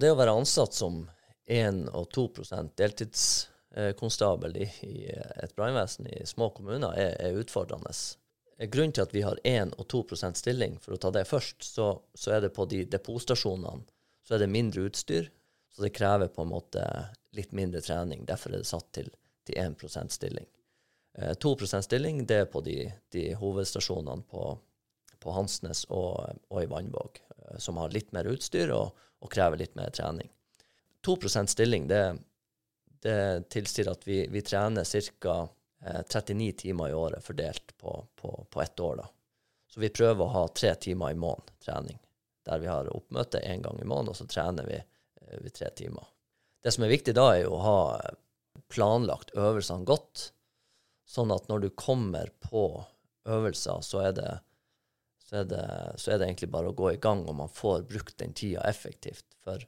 Det 0.00 0.10
å 0.12 0.16
være 0.18 0.38
ansatt 0.40 0.74
som 0.74 1.02
1 1.50 1.84
og 1.92 2.08
2% 2.16 2.72
deltidskonstabel 2.80 4.56
i, 4.56 4.70
i 4.86 4.96
et 5.12 5.54
brannvesen 5.58 6.08
i 6.08 6.24
små 6.26 6.50
kommuner 6.56 6.96
er, 6.96 7.16
er 7.20 7.38
utfordrende. 7.42 7.92
Grunnen 8.70 8.92
til 8.96 9.04
at 9.04 9.14
vi 9.16 9.24
har 9.24 9.40
1 9.44 9.74
og 9.76 9.86
2% 9.92 10.36
stilling, 10.40 10.78
for 10.80 10.96
å 10.96 11.00
ta 11.00 11.12
det 11.12 11.26
først, 11.28 11.64
så, 11.64 11.92
så 12.14 12.36
er 12.36 12.44
det 12.44 12.54
på 12.56 12.68
de 12.70 12.84
depotstasjonene 12.88 13.84
så 14.30 14.36
er 14.36 14.44
det 14.44 14.52
mindre 14.52 14.84
utstyr, 14.86 15.30
så 15.74 15.82
det 15.82 15.94
krever 15.96 16.28
på 16.30 16.44
en 16.44 16.52
måte 16.52 16.84
litt 17.34 17.52
mindre 17.56 17.80
trening. 17.82 18.22
Derfor 18.28 18.52
er 18.52 18.62
det 18.62 18.68
satt 18.68 18.86
til, 18.94 19.08
til 19.48 19.56
1% 19.58 20.14
stilling. 20.14 20.46
Eh, 21.20 21.34
2% 21.34 21.82
stilling 21.82 22.24
det 22.26 22.40
er 22.44 22.50
på 22.50 22.62
de, 22.64 22.78
de 23.12 23.28
hovedstasjonene 23.36 24.24
på, 24.30 24.46
på 25.20 25.36
Hansnes 25.36 25.84
og, 25.88 26.40
og 26.48 26.62
i 26.62 26.68
Vannvåg, 26.70 27.20
eh, 27.36 27.58
som 27.58 27.80
har 27.80 27.92
litt 27.92 28.12
mer 28.16 28.30
utstyr 28.30 28.72
og, 28.72 28.96
og 29.20 29.32
krever 29.32 29.60
litt 29.60 29.76
mer 29.76 29.92
trening. 29.92 30.30
2% 31.06 31.52
stilling 31.52 31.88
det, 31.88 32.04
det 33.04 33.48
tilsier 33.52 33.90
at 33.92 34.06
vi, 34.08 34.22
vi 34.32 34.42
trener 34.44 34.84
ca. 34.84 35.36
Eh, 35.84 36.02
39 36.08 36.52
timer 36.64 36.88
i 36.88 36.96
året 36.96 37.24
fordelt 37.24 37.76
på, 37.76 37.94
på, 38.16 38.46
på 38.50 38.62
ett 38.62 38.80
år. 38.80 38.96
da. 38.96 39.08
Så 39.68 39.80
vi 39.80 39.92
prøver 39.92 40.24
å 40.24 40.34
ha 40.34 40.48
tre 40.48 40.74
timer 40.74 41.12
i 41.12 41.20
måneden 41.20 41.60
trening, 41.64 42.00
der 42.48 42.58
vi 42.58 42.72
har 42.72 42.88
oppmøte 42.96 43.44
én 43.44 43.62
gang 43.62 43.78
i 43.80 43.86
måneden, 43.86 44.14
og 44.14 44.18
så 44.18 44.26
trener 44.28 44.66
vi, 44.66 44.80
eh, 44.80 45.38
vi 45.44 45.52
tre 45.52 45.70
timer. 45.76 46.08
Det 46.60 46.72
som 46.74 46.84
er 46.84 46.92
viktig 46.92 47.14
da, 47.16 47.30
er 47.34 47.44
jo 47.44 47.54
å 47.56 47.64
ha 47.64 47.80
planlagt 48.70 49.32
øvelsene 49.38 49.88
godt, 49.88 50.30
sånn 51.10 51.32
at 51.34 51.48
når 51.50 51.64
du 51.64 51.70
kommer 51.74 52.30
på 52.44 52.64
øvelser, 53.28 53.82
så 53.82 54.04
er 54.04 54.14
det, 54.16 54.30
så 55.26 55.42
er 55.42 55.50
det, 55.50 55.66
så 55.98 56.12
er 56.12 56.20
det 56.20 56.28
egentlig 56.28 56.50
bare 56.54 56.70
å 56.70 56.76
gå 56.76 56.92
i 56.94 57.00
gang, 57.02 57.24
og 57.26 57.36
man 57.42 57.50
får 57.52 57.84
brukt 57.90 58.16
den 58.22 58.34
tida 58.36 58.62
effektivt. 58.70 59.26
For, 59.44 59.62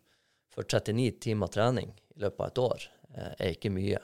for 0.53 0.69
39 0.69 1.19
timer 1.27 1.53
trening 1.53 1.93
i 2.15 2.23
løpet 2.23 2.45
av 2.45 2.51
et 2.51 2.63
år 2.63 2.89
eh, 3.15 3.33
er 3.33 3.55
ikke 3.57 3.73
mye. 3.75 4.01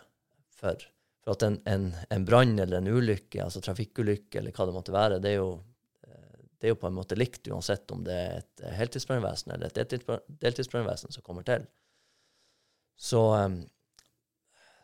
For, 0.58 0.86
for 1.22 1.36
at 1.36 1.46
en, 1.46 1.60
en, 1.70 1.88
en 2.14 2.26
brann 2.26 2.58
eller 2.58 2.80
en 2.80 2.90
ulykke, 2.90 3.42
altså 3.44 3.62
trafikkulykke 3.64 4.40
eller 4.40 4.54
hva 4.56 4.68
det 4.68 4.76
måtte 4.78 4.96
være, 4.96 5.22
det 5.22 5.34
er 5.34 5.38
jo, 5.38 5.50
eh, 6.08 6.44
det 6.58 6.70
er 6.70 6.74
jo 6.74 6.80
på 6.82 6.90
en 6.90 6.98
måte 6.98 7.18
likt 7.18 7.50
uansett 7.52 7.94
om 7.94 8.02
det 8.06 8.18
er 8.18 8.40
et 8.42 8.64
heltidsbrannvesen 8.80 9.54
eller 9.54 9.70
et 9.70 9.78
deltidsbrann- 9.78 10.38
deltidsbrannvesen 10.42 11.14
som 11.14 11.26
kommer 11.26 11.46
til. 11.46 11.68
Så 12.98 13.22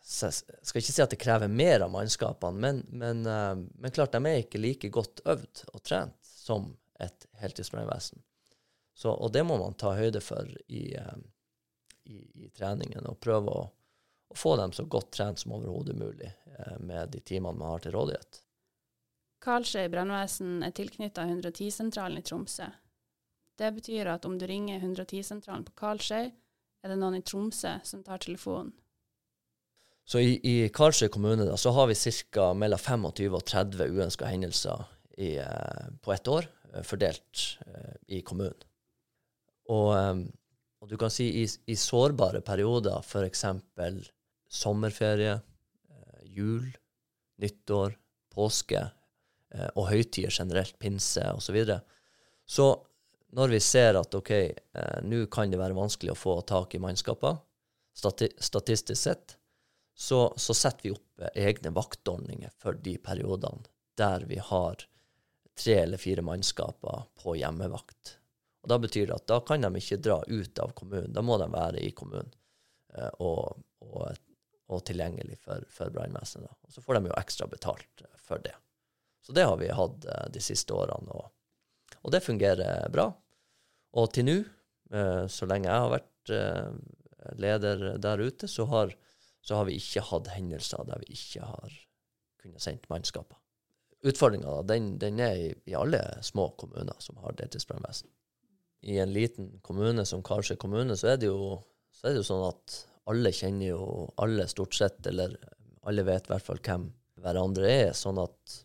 jeg 0.04 0.32
skal 0.36 0.82
ikke 0.82 0.92
si 0.92 1.02
at 1.02 1.12
det 1.14 1.20
krever 1.20 1.48
mer 1.48 1.86
av 1.86 1.92
mannskapene, 1.94 2.60
men, 2.60 2.82
men, 2.92 3.24
eh, 3.26 3.54
men 3.80 3.94
klart 3.94 4.12
de 4.12 4.20
er 4.28 4.42
ikke 4.42 4.60
like 4.60 4.90
godt 4.92 5.22
øvd 5.24 5.64
og 5.72 5.82
trent 5.82 6.18
som 6.20 6.74
et 7.00 7.26
heltidsbrannvesen. 7.40 8.20
Og 9.04 9.32
det 9.32 9.42
må 9.48 9.56
man 9.58 9.74
ta 9.74 9.94
høyde 9.96 10.20
for 10.22 10.46
i, 10.68 10.94
eh, 10.94 11.16
i, 12.04 12.20
i 12.44 12.50
treningen, 12.54 13.08
og 13.08 13.18
prøve 13.20 13.50
å, 13.50 13.64
å 14.28 14.36
få 14.38 14.54
dem 14.60 14.76
så 14.76 14.84
godt 14.84 15.10
trent 15.16 15.40
som 15.40 15.56
overhodet 15.56 15.96
mulig 15.96 16.28
eh, 16.28 16.78
med 16.84 17.16
de 17.16 17.24
timene 17.24 17.58
man 17.58 17.74
har 17.74 17.86
til 17.86 17.96
rådighet. 17.96 18.42
Karlsøy 19.44 19.88
brannvesen 19.92 20.62
er 20.64 20.72
tilknytta 20.76 21.24
110-sentralen 21.26 22.20
i 22.20 22.24
Tromsø. 22.24 22.68
Det 23.56 23.72
betyr 23.76 24.08
at 24.12 24.24
om 24.28 24.38
du 24.38 24.46
ringer 24.48 24.80
110-sentralen 24.80 25.64
på 25.64 25.76
Karlsøy, 25.80 26.30
er 26.84 26.92
det 26.92 27.00
noen 27.00 27.18
i 27.18 27.24
Tromsø 27.24 27.78
som 27.88 28.04
tar 28.04 28.20
telefonen. 28.24 28.72
Så 30.04 30.20
i, 30.20 30.36
i 30.44 30.68
Karlsøy 30.68 31.08
kommune 31.12 31.46
da, 31.48 31.56
så 31.56 31.72
har 31.72 31.88
vi 31.88 31.96
ca. 31.96 32.50
mellom 32.56 32.80
25 32.80 33.36
og 33.38 33.44
30 33.48 33.88
uønska 33.88 34.28
hendelser 34.28 34.84
i, 35.16 35.36
eh, 35.40 35.84
på 36.04 36.12
ett 36.12 36.28
år, 36.28 36.48
eh, 36.72 36.82
fordelt 36.82 37.44
eh, 37.66 37.94
i 38.18 38.20
kommunen. 38.20 38.66
Og, 39.72 39.94
og 40.84 40.88
du 40.90 40.98
kan 41.00 41.08
si 41.08 41.24
i, 41.40 41.44
i 41.72 41.74
sårbare 41.80 42.42
perioder, 42.44 43.00
f.eks. 43.00 43.46
sommerferie, 44.52 45.38
jul, 46.28 46.66
nyttår, 47.40 47.94
påske 48.28 48.82
og 49.72 49.86
høytider 49.88 50.34
generelt, 50.34 50.76
pinse 50.76 51.24
osv., 51.30 51.46
så, 51.46 51.54
videre, 51.56 51.78
så 52.44 52.66
når 53.32 53.54
vi 53.54 53.62
ser 53.64 53.96
at 53.96 54.18
OK, 54.18 54.34
nå 55.08 55.22
kan 55.32 55.48
det 55.48 55.62
være 55.62 55.78
vanskelig 55.78 56.12
å 56.12 56.18
få 56.18 56.36
tak 56.44 56.76
i 56.76 56.82
mannskaper, 56.82 57.40
stati 57.96 58.28
statistisk 58.36 59.00
sett, 59.00 59.38
så, 59.94 60.34
så 60.36 60.54
setter 60.54 60.82
vi 60.82 60.94
opp 60.94 61.20
eh, 61.20 61.46
egne 61.46 61.70
vaktordninger 61.70 62.50
for 62.58 62.74
de 62.74 62.96
periodene 62.98 63.62
der 63.98 64.26
vi 64.26 64.40
har 64.42 64.82
tre 65.58 65.74
eller 65.84 66.00
fire 66.02 66.22
mannskaper 66.26 67.04
på 67.22 67.36
hjemmevakt. 67.38 68.16
Og 68.64 68.68
Da 68.72 68.78
betyr 68.82 69.06
det 69.06 69.14
at 69.20 69.28
da 69.30 69.38
kan 69.46 69.62
de 69.62 69.70
ikke 69.78 70.00
dra 70.02 70.18
ut 70.26 70.58
av 70.58 70.72
kommunen, 70.74 71.12
da 71.14 71.22
må 71.22 71.38
de 71.38 71.46
være 71.52 71.82
i 71.84 71.92
kommunen 71.94 72.32
eh, 72.96 73.12
og, 73.22 73.60
og, 73.86 74.18
og 74.66 74.82
tilgjengelig 74.88 75.38
for, 75.44 75.62
for 75.70 75.94
brannvesenet. 75.94 76.50
Så 76.68 76.82
får 76.82 76.98
de 76.98 77.12
jo 77.12 77.20
ekstra 77.20 77.46
betalt 77.50 78.04
for 78.18 78.42
det. 78.42 78.56
Så 79.24 79.32
det 79.32 79.46
har 79.46 79.56
vi 79.62 79.70
hatt 79.70 80.08
eh, 80.10 80.26
de 80.34 80.42
siste 80.42 80.74
årene, 80.74 81.14
og, 81.14 81.30
og 82.02 82.16
det 82.16 82.24
fungerer 82.24 82.90
bra. 82.92 83.12
Og 83.94 84.10
til 84.10 84.26
nå, 84.26 84.38
så 85.30 85.46
lenge 85.48 85.70
jeg 85.70 85.82
har 85.84 85.90
vært 85.90 86.32
leder 87.40 87.84
der 88.02 88.20
ute, 88.20 88.48
så 88.50 88.66
har, 88.68 88.90
så 89.44 89.58
har 89.58 89.68
vi 89.68 89.76
ikke 89.76 90.04
hatt 90.08 90.30
hendelser 90.32 90.86
der 90.88 91.02
vi 91.04 91.12
ikke 91.12 91.44
har 91.44 91.72
kunnet 92.40 92.64
sendt 92.64 92.88
mannskaper. 92.92 93.38
Utfordringa 94.04 94.58
den, 94.68 94.94
den 95.00 95.20
er 95.20 95.36
i, 95.40 95.50
i, 95.68 95.76
alle 95.76 96.00
små 96.24 96.50
kommuner 96.60 96.96
som 97.00 97.20
har 97.24 97.36
deltidsbrannvesen. 97.38 98.10
I 98.84 98.98
en 99.00 99.12
liten 99.12 99.48
kommune 99.64 100.04
som 100.04 100.24
Karlsøy 100.24 100.58
kommune, 100.60 100.96
så 100.96 101.14
er, 101.14 101.24
jo, 101.24 101.56
så 101.92 102.08
er 102.08 102.12
det 102.12 102.20
jo 102.20 102.28
sånn 102.28 102.44
at 102.50 102.76
alle 103.08 103.32
kjenner 103.32 103.70
jo 103.70 103.86
alle 104.20 104.44
stort 104.48 104.76
sett, 104.76 105.00
eller 105.08 105.38
alle 105.88 106.04
vet 106.04 106.28
i 106.28 106.34
hvert 106.34 106.44
fall 106.44 106.60
hvem 106.64 106.90
hverandre 107.24 107.70
er. 107.70 107.92
Sånn 107.96 108.20
at 108.20 108.58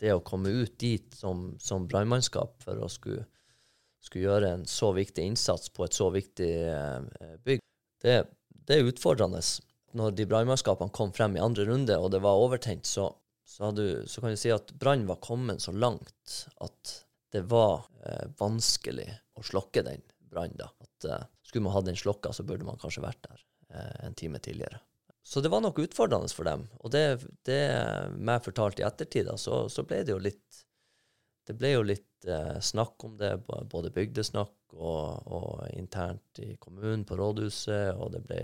det 0.00 0.14
å 0.14 0.24
komme 0.24 0.52
ut 0.52 0.78
dit 0.80 1.14
som, 1.16 1.50
som 1.60 1.88
brannmannskap 1.90 2.56
for 2.64 2.80
å 2.80 2.88
skulle, 2.92 3.26
skulle, 4.00 4.24
gjøre 4.28 4.52
en 4.56 4.66
så 4.68 4.92
viktig 4.96 5.24
innsats 5.32 5.72
på 5.74 5.84
et 5.84 5.96
så 5.96 6.08
viktig 6.14 6.52
eh, 6.70 7.32
bygg, 7.44 7.64
det, 8.04 8.18
det, 8.64 8.78
er 8.78 8.88
utfordrende. 8.88 9.42
Når 9.96 10.16
de 10.18 10.26
brannmannskapene 10.28 10.92
kom 10.92 11.14
frem 11.16 11.38
i 11.38 11.42
andre 11.42 11.64
runde, 11.68 11.96
og 11.96 12.10
det 12.12 12.20
var 12.24 12.40
overtent, 12.42 12.86
så, 12.86 13.08
så, 13.48 13.70
du, 13.72 14.04
så 14.08 14.20
kan 14.20 14.34
du 14.34 14.40
si 14.40 14.52
at 14.52 14.74
brann 14.76 15.06
var 15.08 15.22
kommet 15.24 15.64
så 15.64 15.72
langt 15.72 16.42
at 16.64 16.94
det 17.32 17.44
var 17.48 17.86
eh, 18.04 18.26
vanskelig 18.40 19.08
å 19.36 19.44
slokke 19.44 19.84
den 19.86 20.04
brannen. 20.28 20.68
Eh, 21.04 21.24
skulle 21.42 21.64
man 21.64 21.72
hatt 21.72 21.88
den 21.88 21.96
slokka, 21.96 22.32
så 22.32 22.44
burde 22.44 22.66
man 22.68 22.80
kanskje 22.80 23.04
vært 23.04 23.24
der 23.28 23.42
eh, 23.74 24.06
en 24.08 24.16
time 24.18 24.40
tidligere. 24.44 24.80
Så 25.28 25.40
det 25.44 25.50
var 25.52 25.60
nok 25.60 25.78
utfordrende 25.78 26.30
for 26.32 26.48
dem. 26.48 26.64
Og 26.80 26.92
det, 26.92 27.04
det 27.44 27.60
meg 28.16 28.44
fortalte 28.44 28.80
i 28.80 28.86
ettertid, 28.88 29.28
da, 29.28 29.36
så, 29.36 29.66
så, 29.68 29.84
ble 29.84 30.02
det 30.04 30.14
jo 30.14 30.22
litt 30.24 30.62
Det 31.48 31.56
ble 31.56 31.72
jo 31.74 31.82
litt 31.84 32.28
eh, 32.28 32.56
snakk 32.60 33.04
om 33.04 33.16
det, 33.20 33.34
både 33.72 33.92
bygdesnakk 33.92 34.74
og, 34.76 35.28
og, 35.32 35.62
internt 35.72 36.40
i 36.44 36.54
kommunen, 36.60 37.06
på 37.08 37.16
rådhuset, 37.16 37.96
og 37.96 38.12
det 38.12 38.20
ble, 38.28 38.40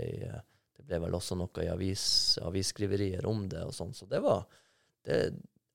det 0.85 0.99
ble 0.99 1.07
vel 1.07 1.17
også 1.17 1.37
noe 1.39 1.63
i 1.65 1.71
avis, 1.71 2.05
avisskriverier 2.45 3.25
om 3.29 3.47
det 3.49 3.63
og 3.65 3.73
sånn. 3.73 3.93
Så 3.97 4.07
det 4.09 4.21
var, 4.23 4.45
det, 5.05 5.19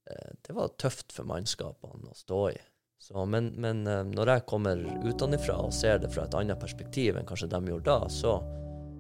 eh, 0.06 0.34
det 0.46 0.56
var 0.56 0.74
tøft 0.78 1.14
for 1.14 1.28
mannskapene 1.28 2.12
å 2.12 2.18
stå 2.18 2.42
i. 2.52 2.58
Så, 3.00 3.26
men, 3.26 3.52
men 3.56 3.86
eh, 3.88 4.04
når 4.06 4.34
jeg 4.34 4.46
kommer 4.50 4.82
utenfra 5.06 5.56
og 5.64 5.74
ser 5.74 6.02
det 6.02 6.12
fra 6.14 6.26
et 6.28 6.36
annet 6.36 6.60
perspektiv 6.60 7.16
enn 7.16 7.28
kanskje 7.28 7.48
de 7.50 7.60
gjorde 7.72 7.88
da, 7.88 8.10
så, 8.12 8.34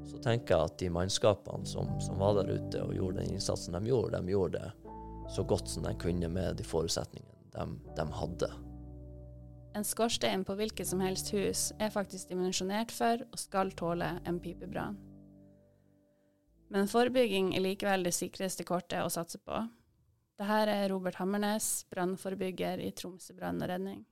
så 0.08 0.22
tenker 0.24 0.56
jeg 0.56 0.70
at 0.70 0.78
de 0.80 0.88
mannskapene 0.94 1.68
som, 1.68 1.92
som, 2.02 2.16
var 2.18 2.40
der 2.40 2.54
ute 2.56 2.80
og 2.86 2.96
gjorde 2.96 3.20
den 3.20 3.36
innsatsen 3.36 3.76
de 3.76 3.92
gjorde, 3.92 4.16
de 4.16 4.34
gjorde 4.34 4.64
det 4.64 4.96
så 5.30 5.44
godt 5.46 5.70
som 5.70 5.84
de 5.86 5.92
kunne 6.00 6.32
med 6.32 6.58
de 6.58 6.66
forutsetningene 6.66 7.52
de, 7.54 7.68
de 7.94 8.08
hadde. 8.16 8.50
En 9.78 9.86
skorstein 9.86 10.42
på 10.42 10.56
hvilket 10.58 10.88
som 10.88 11.02
helst 11.04 11.30
hus 11.30 11.68
er 11.78 11.92
faktisk 11.94 12.32
dimensjonert 12.32 12.90
for 12.90 13.22
og 13.28 13.38
skal 13.38 13.70
tåle 13.78 14.16
en 14.26 14.40
pipebrann. 14.42 14.98
Men 16.70 16.88
forebygging 16.90 17.50
er 17.56 17.64
likevel 17.64 18.06
det 18.06 18.14
sikreste 18.14 18.64
kortet 18.66 19.02
å 19.02 19.10
satse 19.10 19.40
på. 19.42 19.58
Dette 20.38 20.66
er 20.70 20.86
Robert 20.88 21.18
Hammernes, 21.18 21.84
brannforebygger 21.90 22.80
i 22.80 22.92
Tromsø 22.96 23.34
brann 23.36 23.58
og 23.60 23.68
redning. 23.72 24.04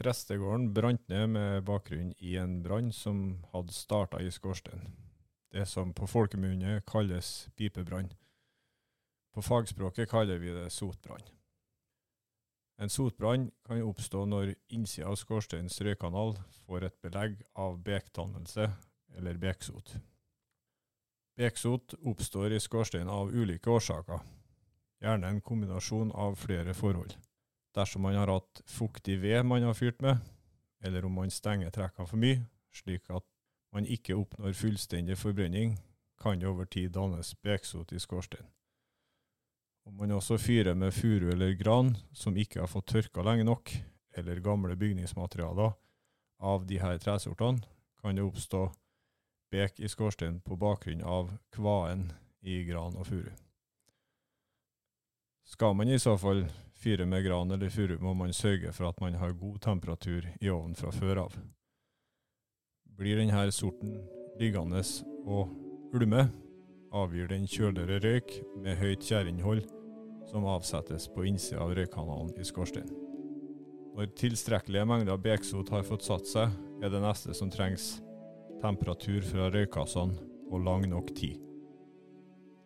Prestegården 0.00 0.70
brant 0.74 1.06
ned 1.12 1.30
med 1.36 1.62
bakgrunn 1.68 2.10
i 2.18 2.34
en 2.40 2.58
brann 2.64 2.90
som 2.92 3.44
hadde 3.52 3.76
starta 3.76 4.20
i 4.20 4.32
skorsteinen. 4.32 4.96
Det 5.50 5.66
som 5.66 5.94
på 5.94 6.06
folkemunne 6.10 6.80
kalles 6.88 7.48
pipebrann. 7.56 8.10
På 9.34 9.42
fagspråket 9.42 10.10
kaller 10.10 10.38
vi 10.42 10.52
det 10.54 10.70
sotbrann. 10.74 11.22
En 12.80 12.90
sotbrann 12.90 13.50
kan 13.66 13.82
oppstå 13.84 14.24
når 14.26 14.54
innsida 14.72 15.10
av 15.10 15.18
skorsteinens 15.20 15.80
røykanal 15.84 16.38
får 16.64 16.86
et 16.88 17.02
belegg 17.04 17.42
av 17.54 17.76
bekdannelse 17.84 18.70
eller 19.16 19.40
beksot. 19.42 19.98
Beksot 21.40 21.94
oppstår 22.04 22.52
i 22.52 22.60
skorsteinen 22.60 23.08
av 23.08 23.30
ulike 23.32 23.70
årsaker, 23.72 24.18
gjerne 25.00 25.28
en 25.32 25.38
kombinasjon 25.40 26.10
av 26.12 26.34
flere 26.36 26.74
forhold 26.76 27.14
dersom 27.74 28.02
man 28.02 28.18
har 28.18 28.28
hatt 28.28 28.60
fuktig 28.66 29.16
ved 29.22 29.46
man 29.46 29.62
har 29.62 29.74
fyrt 29.74 30.02
med, 30.04 30.18
eller 30.84 31.04
om 31.04 31.14
man 31.16 31.30
stenger 31.32 31.70
trekkene 31.72 32.08
for 32.10 32.20
mye, 32.20 32.42
slik 32.74 33.08
at 33.08 33.24
man 33.72 33.86
ikke 33.86 34.18
oppnår 34.18 34.52
fullstendig 34.58 35.16
forbrenning, 35.16 35.78
kan 36.20 36.40
det 36.40 36.48
over 36.50 36.68
tid 36.68 36.92
dannes 36.92 37.32
beksot 37.40 37.92
i 37.96 38.02
skorsteinen. 38.02 38.50
Om 39.88 39.96
man 39.96 40.12
også 40.12 40.36
fyrer 40.38 40.74
med 40.76 40.92
furu 40.92 41.30
eller 41.32 41.56
gran 41.56 41.94
som 42.12 42.36
ikke 42.36 42.60
har 42.60 42.68
fått 42.68 42.90
tørka 42.92 43.24
lenge 43.24 43.48
nok, 43.48 43.72
eller 44.12 44.44
gamle 44.44 44.76
bygningsmaterialer 44.76 45.72
av 46.44 46.68
disse 46.68 46.98
tresortene, 47.00 47.64
kan 48.02 48.16
det 48.16 48.28
oppstå 48.28 48.66
bek 49.50 49.80
i 49.80 49.88
skorsteinen 49.88 50.40
på 50.40 50.56
bakgrunn 50.56 51.02
av 51.02 51.32
kvaen 51.54 52.12
i 52.40 52.62
gran 52.64 52.96
og 52.96 53.06
furu. 53.06 53.30
Skal 55.50 55.74
man 55.74 55.90
i 55.90 55.98
så 55.98 56.14
fall 56.18 56.44
fyre 56.78 57.06
med 57.06 57.24
gran 57.24 57.50
eller 57.50 57.68
furu, 57.68 57.98
må 57.98 58.14
man 58.14 58.32
sørge 58.32 58.72
for 58.72 58.88
at 58.88 59.00
man 59.02 59.18
har 59.18 59.32
god 59.32 59.58
temperatur 59.60 60.28
i 60.40 60.50
ovnen 60.50 60.76
fra 60.78 60.92
før 60.94 61.24
av. 61.26 61.34
Blir 62.96 63.18
denne 63.18 63.50
sorten 63.52 63.98
liggende 64.40 64.82
og 65.26 65.50
ulme, 65.96 66.28
avgir 66.94 67.28
den 67.30 67.46
kjøligere 67.50 68.00
røyk 68.02 68.32
med 68.62 68.78
høyt 68.78 69.04
tjæreinnhold, 69.06 69.62
som 70.30 70.46
avsettes 70.46 71.08
på 71.10 71.26
innsida 71.26 71.62
av 71.64 71.74
røykkanalen 71.74 72.32
i 72.38 72.46
skorsteinen. 72.46 72.94
Når 73.90 74.12
tilstrekkelige 74.16 74.86
mengder 74.86 75.18
beksot 75.18 75.72
har 75.74 75.82
fått 75.84 76.06
satt 76.06 76.30
seg, 76.30 76.54
er 76.80 76.92
det 76.92 77.02
neste 77.02 77.34
som 77.36 77.50
trengs 77.50 77.98
temperatur 78.60 79.24
fra 79.24 79.48
røykassene 79.52 80.28
og 80.50 80.66
lang 80.66 80.86
nok 80.90 81.14
tid. 81.16 81.38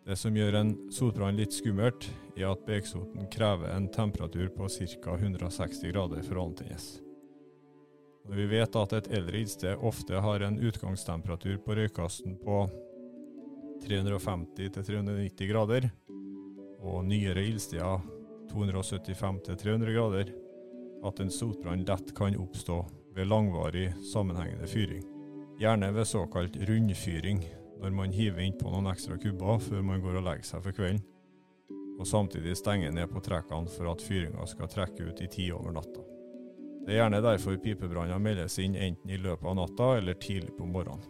Det 0.05 0.17
som 0.21 0.35
gjør 0.37 0.59
en 0.59 0.71
sotbrann 0.93 1.37
litt 1.39 1.55
skummelt, 1.55 2.05
er 2.37 2.51
at 2.51 2.65
beksoten 2.67 3.25
krever 3.33 3.71
en 3.73 3.87
temperatur 3.89 4.51
på 4.53 4.67
ca. 4.69 5.15
160 5.17 5.89
grader 5.89 6.21
for 6.27 6.37
å 6.37 6.45
antennes. 6.45 6.85
Når 8.25 8.41
vi 8.41 8.45
vet 8.51 8.77
at 8.77 8.93
et 8.97 9.09
eldre 9.17 9.41
ildsted 9.41 9.81
ofte 9.85 10.21
har 10.21 10.45
en 10.45 10.59
utgangstemperatur 10.61 11.57
på 11.65 11.77
røykasten 11.77 12.37
på 12.41 12.59
350-390 13.85 15.49
grader, 15.49 15.89
og 16.85 17.05
nyere 17.09 17.41
ildsteder 17.49 18.05
275-300 18.53 19.97
grader, 19.97 20.31
at 21.05 21.19
en 21.21 21.33
sotbrann 21.33 21.85
lett 21.85 22.13
kan 22.17 22.37
oppstå 22.37 22.79
ved 23.17 23.29
langvarig 23.29 23.89
sammenhengende 24.13 24.69
fyring. 24.69 25.14
Gjerne 25.55 25.91
ved 25.91 26.07
såkalt 26.07 26.55
rundfyring, 26.67 27.45
når 27.79 27.93
man 27.95 28.11
hiver 28.11 28.43
innpå 28.43 28.67
noen 28.67 28.89
ekstra 28.91 29.15
kubber 29.15 29.61
før 29.63 29.85
man 29.87 30.01
går 30.03 30.17
og 30.19 30.25
legger 30.27 30.47
seg 30.49 30.63
for 30.65 30.75
kvelden, 30.75 30.99
og 31.95 32.09
samtidig 32.09 32.57
stenger 32.59 32.91
ned 32.91 33.07
på 33.07 33.21
trekkene 33.23 33.71
for 33.71 33.87
at 33.87 34.03
fyringa 34.03 34.43
skal 34.51 34.67
trekke 34.67 35.07
ut 35.07 35.21
i 35.23 35.29
tid 35.31 35.53
over 35.55 35.71
natta. 35.77 36.03
Det 36.83 36.91
er 36.91 36.99
gjerne 36.99 37.21
derfor 37.23 37.55
pipebranner 37.63 38.19
meldes 38.19 38.59
inn 38.59 38.75
enten 38.75 39.15
i 39.15 39.21
løpet 39.21 39.47
av 39.47 39.55
natta 39.61 39.87
eller 40.01 40.19
tidlig 40.19 40.51
på 40.57 40.67
morgenen. 40.67 41.07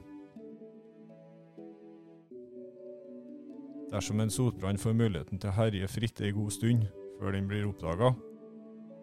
Dersom 3.89 4.21
en 4.21 4.33
sotbrann 4.33 4.77
får 4.77 4.93
muligheten 4.93 5.41
til 5.41 5.49
å 5.49 5.57
herje 5.57 5.89
fritt 5.89 6.21
ei 6.21 6.33
god 6.37 6.53
stund 6.53 6.85
før 7.17 7.33
den 7.33 7.49
blir 7.49 7.65
oppdaga, 7.65 8.13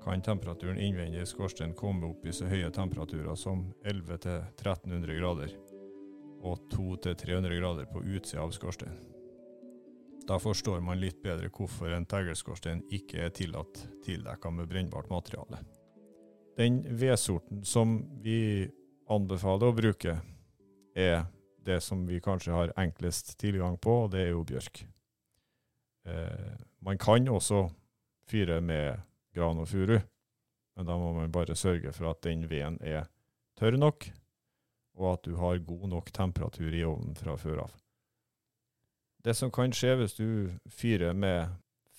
kan 0.04 0.22
temperaturen 0.22 0.78
innvendig 0.78 1.22
i 1.22 1.28
skorsteinen 1.28 1.76
komme 1.78 2.10
opp 2.10 2.26
i 2.26 2.34
så 2.34 2.48
høye 2.50 2.70
temperaturer 2.74 3.34
som 3.38 3.68
1100-1300 3.84 5.18
grader 5.18 5.54
og 6.42 6.58
200-300 6.74 7.58
grader 7.60 7.88
på 7.90 8.02
utsida 8.02 8.42
av 8.42 8.54
skorsteinen. 8.54 8.98
Da 10.26 10.38
forstår 10.38 10.80
man 10.80 11.00
litt 11.02 11.22
bedre 11.22 11.50
hvorfor 11.50 11.94
en 11.94 12.06
teglskorstein 12.06 12.84
ikke 12.94 13.24
er 13.24 13.32
tillatt 13.34 13.86
tildekka 14.04 14.50
med 14.54 14.68
brennbart 14.70 15.10
materiale. 15.10 15.58
Den 16.58 16.82
vedsorten 16.86 17.64
som 17.66 17.96
vi 18.22 18.68
anbefaler 19.10 19.70
å 19.70 19.76
bruke, 19.76 20.18
er 20.94 21.24
det 21.64 21.80
som 21.80 22.04
vi 22.06 22.20
kanskje 22.20 22.52
har 22.52 22.74
enklest 22.78 23.36
tilgang 23.40 23.78
på, 23.80 24.04
og 24.04 24.12
det 24.12 24.26
er 24.26 24.32
jo 24.34 24.44
bjørk. 24.46 24.82
Eh, 26.06 26.52
man 26.84 26.98
kan 26.98 27.28
også 27.30 27.64
fyre 28.28 28.60
med 28.60 29.00
gran 29.34 29.60
og 29.62 29.68
furu, 29.70 29.98
men 30.76 30.88
da 30.88 30.96
må 30.98 31.12
man 31.16 31.32
bare 31.32 31.56
sørge 31.58 31.92
for 31.92 32.10
at 32.10 32.22
den 32.26 32.46
veden 32.50 32.78
er 32.80 33.08
tørr 33.58 33.78
nok, 33.80 34.08
og 34.98 35.06
at 35.14 35.24
du 35.24 35.36
har 35.40 35.62
god 35.64 35.86
nok 35.88 36.12
temperatur 36.12 36.74
i 36.74 36.84
ovnen 36.84 37.16
fra 37.16 37.36
før 37.40 37.64
av. 37.66 37.76
Det 39.22 39.36
som 39.38 39.52
kan 39.54 39.72
skje 39.74 39.94
hvis 40.00 40.16
du 40.18 40.28
fyrer 40.66 41.14
med 41.14 41.52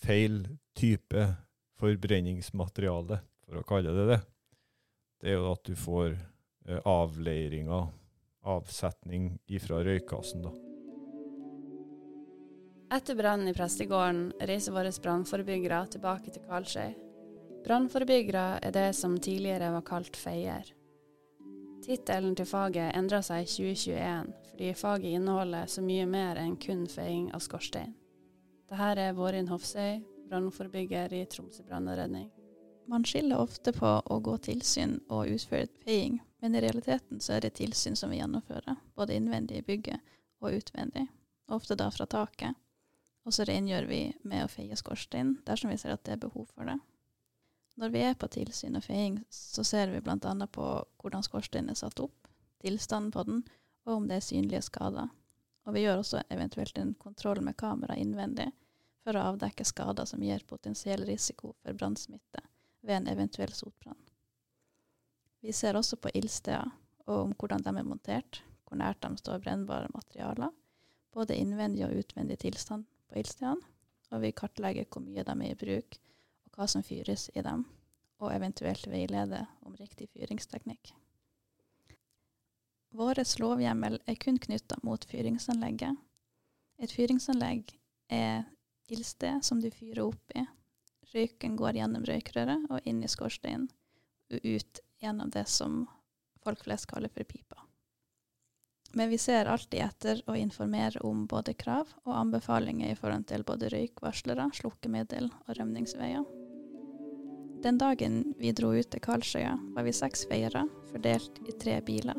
feil 0.04 0.44
type 0.76 1.28
forbrenningsmateriale, 1.80 3.22
for 3.44 3.60
å 3.60 3.68
kalle 3.68 3.94
det 3.96 4.08
det, 4.10 4.20
det 5.24 5.32
er 5.32 5.40
jo 5.40 5.54
at 5.54 5.64
du 5.64 5.76
får 5.80 6.12
eh, 6.14 6.82
avleiringer, 6.84 7.88
avsetning 8.44 9.32
ifra 9.48 9.80
røykassen, 9.86 10.44
da. 10.44 10.52
Etter 12.94 13.18
brannen 13.18 13.50
i 13.50 13.56
prestegården 13.58 14.28
reiser 14.46 14.76
våre 14.76 14.92
brannforebyggere 15.02 15.80
tilbake 15.96 16.30
til 16.36 16.44
Karlsøy. 16.46 16.92
Brannforebyggere 17.64 18.60
er 18.62 18.72
det 18.76 18.90
som 18.96 19.16
tidligere 19.20 19.70
var 19.72 19.86
kalt 19.88 20.18
feier. 20.20 20.68
Tittelen 21.84 22.36
til 22.36 22.48
faget 22.48 22.92
endra 22.96 23.22
seg 23.24 23.46
i 23.46 23.50
2021 23.52 24.34
fordi 24.54 24.74
faget 24.78 25.16
inneholder 25.18 25.72
så 25.72 25.82
mye 25.82 26.04
mer 26.06 26.38
enn 26.42 26.58
kun 26.60 26.84
feiing 26.92 27.32
av 27.34 27.42
skorstein. 27.42 27.96
Dette 28.70 28.92
er 29.02 29.16
Vårin 29.16 29.48
Hofsøy, 29.48 30.04
brannforebygger 30.30 31.16
i 31.16 31.24
Tromsø 31.32 31.64
brann 31.64 31.88
og 31.88 31.98
redning. 31.98 32.28
Man 32.92 33.08
skiller 33.08 33.40
ofte 33.40 33.72
på 33.74 33.88
å 33.88 34.20
gå 34.20 34.38
tilsyn 34.44 35.00
og 35.08 35.32
utføre 35.32 35.72
feiing, 35.86 36.20
men 36.44 36.56
i 36.56 36.62
realiteten 36.62 37.24
så 37.24 37.38
er 37.38 37.48
det 37.48 37.56
tilsyn 37.62 37.96
som 37.96 38.12
vi 38.12 38.20
gjennomfører, 38.20 38.76
både 38.94 39.16
innvendig 39.16 39.64
i 39.64 39.68
bygget 39.72 40.16
og 40.44 40.60
utvendig, 40.60 41.08
ofte 41.48 41.80
da 41.80 41.88
fra 41.96 42.06
taket. 42.12 42.60
Og 43.24 43.32
så 43.32 43.48
rengjør 43.48 43.88
vi 43.88 44.02
med 44.28 44.44
å 44.44 44.52
feie 44.52 44.76
skorstein 44.76 45.38
dersom 45.48 45.72
vi 45.72 45.80
ser 45.80 45.96
at 45.96 46.04
det 46.04 46.18
er 46.18 46.26
behov 46.28 46.50
for 46.52 46.68
det. 46.68 46.82
Når 47.76 47.90
vi 47.90 48.04
er 48.06 48.14
på 48.20 48.30
tilsyn 48.30 48.78
og 48.78 48.86
feiing, 48.86 49.18
så 49.34 49.64
ser 49.66 49.90
vi 49.90 50.02
bl.a. 50.04 50.18
på 50.46 50.68
hvordan 51.02 51.26
skorsteinen 51.26 51.74
er 51.74 51.80
satt 51.80 52.00
opp, 52.04 52.28
tilstanden 52.62 53.12
på 53.12 53.24
den, 53.28 53.42
og 53.88 53.96
om 53.98 54.08
det 54.08 54.20
er 54.20 54.26
synlige 54.28 54.62
skader. 54.68 55.10
Og 55.66 55.76
vi 55.76 55.86
gjør 55.86 56.04
også 56.04 56.22
eventuelt 56.34 56.78
en 56.78 56.94
kontroll 57.00 57.42
med 57.42 57.58
kamera 57.58 57.96
innvendig 57.98 58.50
for 59.04 59.18
å 59.18 59.26
avdekke 59.32 59.66
skader 59.68 60.08
som 60.08 60.24
gir 60.24 60.44
potensiell 60.48 61.04
risiko 61.08 61.56
for 61.64 61.76
brannsmitte 61.76 62.44
ved 62.84 63.00
en 63.00 63.12
eventuell 63.12 63.52
sotbrann. 63.56 64.00
Vi 65.44 65.52
ser 65.52 65.76
også 65.76 65.98
på 66.00 66.12
ildsteder 66.16 66.70
og 67.08 67.18
om 67.18 67.34
hvordan 67.36 67.64
de 67.66 67.74
er 67.76 67.88
montert, 67.88 68.42
hvor 68.64 68.80
nært 68.80 69.02
de 69.04 69.18
står 69.20 69.42
brennbare 69.44 69.90
materialer, 69.92 70.54
både 71.14 71.36
innvendig 71.36 71.84
og 71.88 71.98
utvendig 72.00 72.40
tilstand 72.46 72.86
på 73.10 73.20
ildstedene, 73.20 73.60
og 74.14 74.22
vi 74.22 74.32
kartlegger 74.36 74.88
hvor 74.88 75.04
mye 75.04 75.26
de 75.26 75.34
er 75.34 75.52
i 75.52 75.58
bruk, 75.58 75.98
hva 76.56 76.68
som 76.70 76.84
fyres 76.86 77.30
i 77.34 77.42
dem, 77.46 77.66
og 78.22 78.34
eventuelt 78.34 78.88
veilede 78.88 79.46
om 79.66 79.76
riktig 79.76 80.10
fyringsteknikk. 80.14 80.94
Vår 82.94 83.24
lovhjemmel 83.42 83.98
er 84.06 84.18
kun 84.22 84.38
knytta 84.38 84.78
mot 84.86 85.06
fyringsanlegget. 85.10 85.98
Et 86.78 86.92
fyringsanlegg 86.92 87.74
er 88.14 88.44
ildsted 88.94 89.42
som 89.46 89.62
du 89.62 89.72
fyrer 89.74 90.04
opp 90.06 90.36
i. 90.38 90.46
Røyken 91.14 91.58
går 91.58 91.80
gjennom 91.80 92.06
røykrøret 92.06 92.70
og 92.70 92.86
inn 92.90 93.02
i 93.04 93.10
skorsteinen, 93.10 93.68
og 94.30 94.46
ut 94.46 94.82
gjennom 95.02 95.34
det 95.34 95.48
som 95.50 95.84
folk 96.46 96.64
flest 96.66 96.90
kaller 96.90 97.10
for 97.14 97.26
pipa. 97.26 97.58
Men 98.94 99.10
vi 99.10 99.18
ser 99.18 99.50
alltid 99.50 99.82
etter 99.82 100.22
å 100.30 100.38
informere 100.38 101.02
om 101.02 101.26
både 101.26 101.56
krav 101.58 101.90
og 102.06 102.14
anbefalinger 102.14 102.94
i 102.94 102.98
forhold 102.98 103.26
til 103.32 103.46
både 103.48 103.74
røykvarslere, 103.74 104.52
slukkemiddel 104.54 105.32
og 105.34 105.54
rømningsveier. 105.58 106.43
Den 107.64 107.78
dagen 107.78 108.34
vi 108.38 108.52
dro 108.52 108.74
ut 108.76 108.90
til 108.92 109.00
Karlsøya, 109.00 109.54
var 109.72 109.86
vi 109.88 109.94
seks 109.96 110.26
feiere, 110.28 110.66
fordelt 110.90 111.38
i 111.48 111.54
tre 111.62 111.78
biler. 111.88 112.18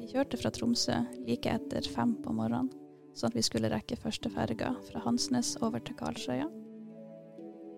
Vi 0.00 0.08
kjørte 0.10 0.40
fra 0.40 0.50
Tromsø 0.50 0.96
like 1.28 1.52
etter 1.52 1.86
fem 1.86 2.16
på 2.24 2.34
morgenen, 2.34 2.72
sånn 3.14 3.30
at 3.30 3.36
vi 3.38 3.44
skulle 3.46 3.70
rekke 3.70 4.00
første 4.02 4.32
ferga 4.34 4.72
fra 4.88 5.04
Hansnes 5.04 5.52
over 5.62 5.78
til 5.78 5.94
Karlsøya. 6.00 6.48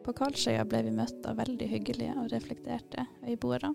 På 0.06 0.14
Karlsøya 0.16 0.64
ble 0.64 0.80
vi 0.86 0.96
møtt 0.96 1.28
av 1.28 1.36
veldig 1.42 1.68
hyggelige 1.68 2.16
og 2.16 2.32
reflekterte 2.32 3.04
øyboere. 3.28 3.74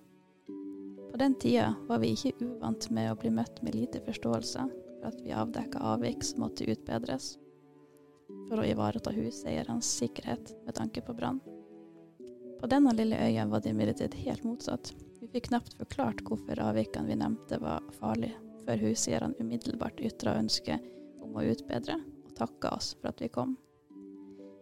På 1.12 1.22
den 1.22 1.38
tida 1.38 1.76
var 1.86 2.02
vi 2.02 2.16
ikke 2.16 2.34
uvant 2.42 2.90
med 2.90 3.12
å 3.12 3.20
bli 3.22 3.30
møtt 3.38 3.62
med 3.62 3.78
lite 3.78 4.02
forståelse 4.08 4.66
for 4.72 5.12
at 5.12 5.22
vi 5.22 5.36
avdekka 5.46 5.84
avvik 5.94 6.26
som 6.26 6.42
måtte 6.48 6.66
utbedres, 6.74 7.36
for 8.50 8.64
å 8.64 8.66
ivareta 8.66 9.14
huseierens 9.14 9.94
sikkerhet 10.02 10.56
med 10.66 10.82
tanke 10.82 11.06
på 11.06 11.14
brann. 11.14 11.44
På 12.66 12.70
denne 12.70 12.96
lille 12.98 13.18
øya 13.22 13.44
var 13.46 13.62
det 13.62 13.70
imidlertid 13.70 14.14
helt 14.26 14.42
motsatt. 14.44 14.88
Vi 15.22 15.28
fikk 15.30 15.52
knapt 15.52 15.76
forklart 15.78 16.24
hvorfor 16.26 16.58
avvikene 16.66 17.12
vi 17.12 17.18
nevnte 17.20 17.60
var 17.62 17.84
farlige, 18.00 18.40
før 18.66 18.82
huseierne 18.82 19.38
umiddelbart 19.38 20.02
ytra 20.02 20.34
ønske 20.40 20.80
om 21.22 21.38
å 21.38 21.44
utbedre, 21.46 22.00
og 22.26 22.34
takka 22.40 22.72
oss 22.74 22.88
for 22.96 23.12
at 23.12 23.22
vi 23.22 23.30
kom. 23.38 23.54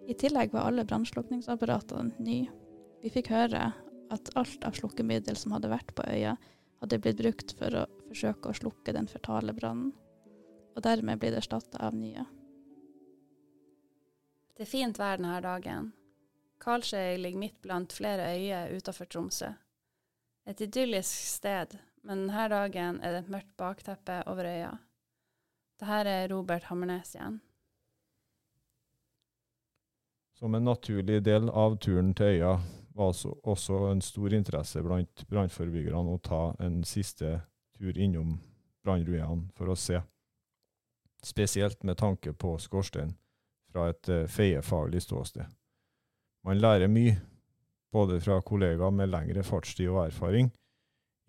I 0.04 0.18
tillegg 0.20 0.52
var 0.52 0.68
alle 0.68 0.84
brannslukningsapparatene 0.84 2.20
nye. 2.28 2.52
Vi 3.00 3.14
fikk 3.16 3.32
høre 3.32 3.70
at 4.12 4.34
alt 4.36 4.68
av 4.68 4.76
slukkemiddel 4.82 5.40
som 5.40 5.56
hadde 5.56 5.72
vært 5.72 5.96
på 5.96 6.04
øya, 6.04 6.36
hadde 6.84 7.04
blitt 7.08 7.24
brukt 7.24 7.56
for 7.56 7.86
å 7.86 7.88
forsøke 8.10 8.52
å 8.52 8.62
slukke 8.66 9.00
den 9.00 9.08
fatale 9.08 9.56
brannen, 9.56 9.96
og 10.76 10.84
dermed 10.84 11.24
blitt 11.24 11.40
erstatta 11.40 11.80
av 11.88 11.96
nye. 11.96 12.28
Det 14.60 14.68
er 14.68 14.76
fint 14.76 15.00
vær 15.00 15.24
denne 15.24 15.40
dagen. 15.48 15.94
Karlsøy 16.64 17.18
ligger 17.20 17.40
midt 17.40 17.62
blant 17.62 17.94
flere 17.94 18.32
øyer 18.38 18.72
utenfor 18.78 19.06
Tromsø. 19.06 19.52
Et 20.48 20.62
idyllisk 20.62 21.28
sted, 21.38 21.78
men 22.04 22.28
denne 22.28 22.48
dagen 22.52 23.00
er 23.04 23.16
det 23.16 23.24
et 23.24 23.32
mørkt 23.32 23.56
bakteppe 23.58 24.22
over 24.28 24.48
øya. 24.48 24.72
Dette 25.80 26.06
er 26.10 26.30
Robert 26.32 26.64
Hammernes 26.70 27.16
igjen. 27.16 27.42
Som 30.40 30.56
en 30.56 30.66
naturlig 30.68 31.22
del 31.26 31.50
av 31.50 31.78
turen 31.80 32.14
til 32.16 32.26
øya 32.26 32.58
var 32.94 33.12
det 33.12 33.34
også 33.44 33.78
en 33.92 34.02
stor 34.02 34.34
interesse 34.34 34.84
blant 34.84 35.26
brannforebyggerne 35.30 36.14
å 36.14 36.22
ta 36.24 36.42
en 36.60 36.84
siste 36.84 37.40
tur 37.78 37.98
innom 37.98 38.38
brannruinene 38.84 39.50
for 39.58 39.72
å 39.72 39.76
se, 39.80 40.02
spesielt 41.24 41.84
med 41.84 41.98
tanke 41.98 42.34
på 42.34 42.58
skorstein 42.60 43.16
fra 43.72 43.90
et 43.90 44.10
uh, 44.10 44.26
feiefaglig 44.30 45.02
ståsted. 45.02 45.48
Man 46.44 46.60
lærer 46.60 46.92
mye, 46.92 47.16
både 47.94 48.20
fra 48.24 48.42
kollegaer 48.44 48.92
med 48.92 49.12
lengre 49.14 49.44
fartstid 49.48 49.88
og 49.92 50.06
erfaring, 50.08 50.50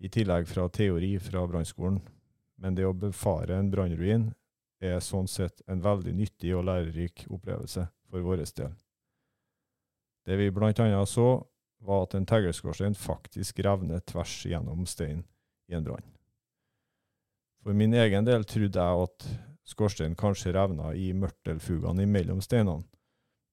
i 0.03 0.09
tillegg 0.11 0.47
fra 0.49 0.67
teori 0.69 1.13
fra 1.23 1.45
brannskolen, 1.47 2.01
men 2.59 2.75
det 2.75 2.87
å 2.87 2.95
befare 2.95 3.55
en 3.55 3.69
brannruin 3.71 4.29
er 4.83 4.99
sånn 5.03 5.27
sett 5.31 5.61
en 5.71 5.83
veldig 5.83 6.13
nyttig 6.17 6.51
og 6.55 6.65
lærerik 6.67 7.25
opplevelse 7.29 7.87
for 8.09 8.25
vår 8.25 8.43
del. 8.57 8.73
Det 10.25 10.35
vi 10.39 10.49
annet 10.49 11.09
så, 11.09 11.45
var 11.85 12.03
at 12.03 12.15
en 12.17 12.25
teglskorstein 12.25 12.95
faktisk 12.97 13.59
revner 13.59 13.99
tvers 13.99 14.45
gjennom 14.45 14.85
steinen 14.89 15.23
i 15.69 15.75
en 15.77 15.83
brann. 15.85 16.05
For 17.61 17.73
min 17.73 17.93
egen 17.93 18.25
del 18.25 18.43
trodde 18.45 18.81
jeg 18.81 19.05
at 19.05 19.27
skorsteinen 19.65 20.17
kanskje 20.17 20.53
revna 20.53 20.93
i 20.93 21.11
mørtelfugene 21.13 22.03
imellom 22.03 22.41
steinene, 22.41 22.83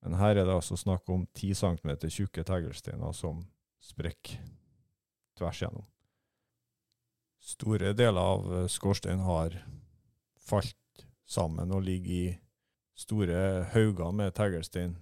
men 0.03 0.19
her 0.19 0.37
er 0.37 0.47
det 0.47 0.55
altså 0.55 0.77
snakk 0.77 1.09
om 1.15 1.27
10 1.39 1.55
cm 1.55 1.91
tjukke 2.11 2.45
teglsteiner 2.47 3.15
som 3.15 3.45
sprekker 3.83 4.43
tvers 5.39 5.63
gjennom. 5.63 5.87
Store 7.43 7.93
deler 7.95 8.21
av 8.23 8.69
skorsteinen 8.71 9.25
har 9.27 9.55
falt 10.43 11.07
sammen 11.27 11.71
og 11.75 11.85
ligger 11.87 12.13
i 12.13 12.35
store 12.99 13.65
hauger 13.73 14.13
med 14.15 14.35
teglstein 14.37 14.97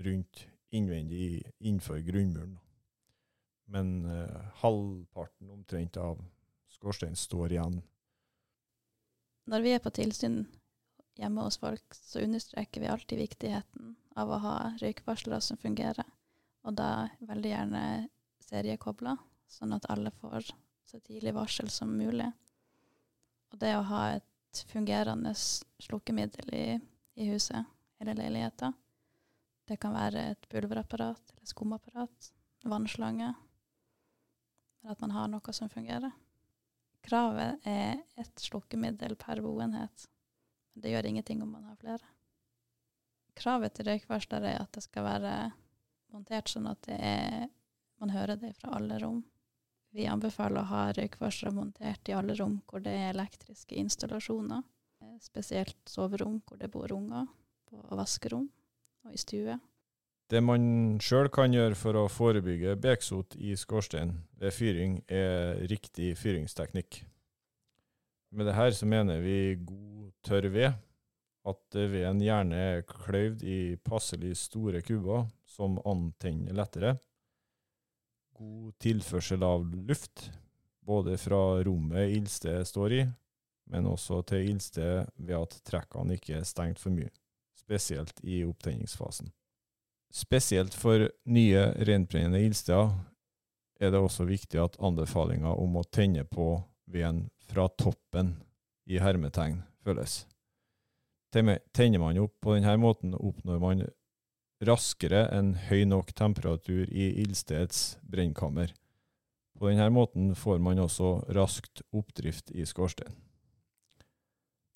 rundt 0.00 0.46
innvendig 0.72 1.42
innenfor 1.58 2.00
grunnmuren. 2.04 2.58
Men 3.70 4.04
eh, 4.04 4.40
halvparten 4.62 5.50
omtrent 5.50 5.96
av 6.00 6.18
skorsteinen 6.74 7.16
står 7.16 7.54
igjen. 7.54 7.80
Når 9.50 9.64
vi 9.64 9.74
er 9.74 9.82
på 9.82 9.92
tilsyn 9.94 10.42
hjemme 11.20 11.44
hos 11.44 11.60
folk, 11.60 11.94
så 11.94 12.22
understreker 12.24 12.80
vi 12.80 12.88
alltid 12.90 13.20
viktigheten 13.20 13.94
av 14.18 14.32
å 14.32 14.40
ha 14.42 14.56
røykvarslere 14.80 15.40
som 15.44 15.60
fungerer, 15.60 16.06
og 16.66 16.76
da 16.80 17.08
veldig 17.28 17.52
gjerne 17.52 17.84
seriekobla, 18.44 19.16
sånn 19.50 19.76
at 19.76 19.88
alle 19.92 20.12
får 20.20 20.50
så 20.90 21.00
tidlig 21.04 21.34
varsel 21.36 21.70
som 21.70 21.92
mulig. 21.96 22.28
Og 23.50 23.58
det 23.62 23.74
å 23.76 23.86
ha 23.86 24.02
et 24.16 24.62
fungerende 24.70 25.32
slukkemiddel 25.36 26.54
i, 26.54 26.66
i 27.14 27.28
huset 27.30 27.66
eller 28.00 28.18
leiligheten, 28.18 28.74
det 29.70 29.78
kan 29.78 29.94
være 29.94 30.32
et 30.32 30.48
pulverapparat 30.50 31.34
eller 31.36 31.46
skumapparat, 31.46 32.32
vannslange. 32.66 33.28
Eller 34.80 34.96
at 34.96 35.04
man 35.04 35.14
har 35.14 35.28
noe 35.30 35.54
som 35.54 35.70
fungerer. 35.70 36.10
Kravet 37.06 37.66
er 37.68 38.00
ett 38.18 38.42
slukkemiddel 38.42 39.14
per 39.20 39.40
boenhet. 39.44 40.09
Det 40.80 40.92
gjør 40.92 41.08
ingenting 41.10 41.42
om 41.44 41.52
man 41.52 41.66
har 41.68 41.78
flere. 41.80 42.14
Kravet 43.36 43.76
til 43.76 43.88
røykvarsler 43.88 44.46
er 44.50 44.60
at 44.60 44.72
det 44.74 44.84
skal 44.84 45.06
være 45.06 45.34
montert 46.12 46.50
sånn 46.50 46.68
at 46.70 46.88
er, 46.92 47.46
man 48.02 48.12
hører 48.12 48.40
det 48.40 48.54
fra 48.58 48.74
alle 48.78 48.98
rom. 49.02 49.22
Vi 49.94 50.06
anbefaler 50.06 50.62
å 50.62 50.70
ha 50.70 50.82
røykvarslere 50.94 51.54
montert 51.54 52.08
i 52.10 52.14
alle 52.14 52.36
rom 52.38 52.60
hvor 52.70 52.82
det 52.84 52.92
er 52.94 53.10
elektriske 53.14 53.78
installasjoner. 53.80 54.62
Spesielt 55.20 55.78
soverom 55.88 56.38
hvor 56.46 56.60
det 56.60 56.70
bor 56.72 56.92
unger, 56.94 57.26
på 57.70 57.80
vaskerom 57.96 58.48
og 59.06 59.14
i 59.14 59.20
stue. 59.20 59.56
Det 60.30 60.40
man 60.44 60.98
sjøl 61.02 61.26
kan 61.34 61.54
gjøre 61.54 61.74
for 61.78 61.98
å 61.98 62.08
forebygge 62.10 62.76
beksot 62.78 63.34
i 63.34 63.56
skorstein 63.58 64.12
ved 64.38 64.54
fyring, 64.54 65.00
er 65.10 65.58
riktig 65.70 66.12
fyringsteknikk. 66.20 67.00
Med 68.30 68.46
det 68.46 68.54
her 68.54 68.70
så 68.70 68.86
mener 68.86 69.20
vi 69.20 69.56
god 69.56 70.10
tørr 70.22 70.48
ved, 70.54 70.72
at 71.50 71.74
veden 71.74 72.20
gjerne 72.22 72.58
er 72.76 72.84
kløyvd 72.86 73.42
i 73.42 73.60
passelig 73.82 74.36
store 74.38 74.82
kubber 74.86 75.24
som 75.48 75.80
antenner 75.88 76.54
lettere. 76.54 76.94
God 78.38 78.76
tilførsel 78.80 79.42
av 79.44 79.66
luft, 79.88 80.28
både 80.86 81.16
fra 81.18 81.60
rommet 81.66 82.14
ildstedet 82.14 82.68
står 82.68 82.96
i, 83.00 83.02
men 83.70 83.90
også 83.90 84.22
til 84.30 84.46
ildstedet 84.52 85.10
ved 85.16 85.36
at 85.40 85.58
trekkene 85.66 86.16
ikke 86.16 86.38
er 86.38 86.46
stengt 86.48 86.80
for 86.80 86.94
mye, 86.94 87.10
spesielt 87.58 88.22
i 88.22 88.42
opptenningsfasen. 88.46 89.32
Spesielt 90.10 90.74
for 90.74 91.06
nye 91.30 91.66
renbrennende 91.86 92.42
ildsteder 92.46 92.94
er 93.80 93.92
det 93.92 94.00
også 94.00 94.26
viktig 94.28 94.58
at 94.62 94.78
anbefalinga 94.82 95.52
om 95.58 95.78
å 95.78 95.86
tenne 95.86 96.24
på 96.26 96.56
veden 96.90 97.28
fra 97.50 97.68
toppen 97.78 98.34
i 98.90 98.98
hermetegn 99.02 99.62
føles. 99.84 100.24
Tenner 101.30 101.98
man 102.02 102.18
opp 102.18 102.34
på 102.42 102.56
denne 102.56 102.74
måten, 102.82 103.14
oppnår 103.14 103.60
man 103.62 103.86
raskere 104.66 105.24
en 105.32 105.54
høy 105.68 105.84
nok 105.88 106.12
temperatur 106.18 106.90
i 106.90 107.10
ildstedets 107.22 107.98
brennkammer. 108.02 108.74
På 109.58 109.70
denne 109.70 109.86
måten 109.94 110.34
får 110.34 110.58
man 110.62 110.80
også 110.82 111.20
raskt 111.36 111.84
oppdrift 111.92 112.50
i 112.50 112.66
skorsteinen. 112.66 113.16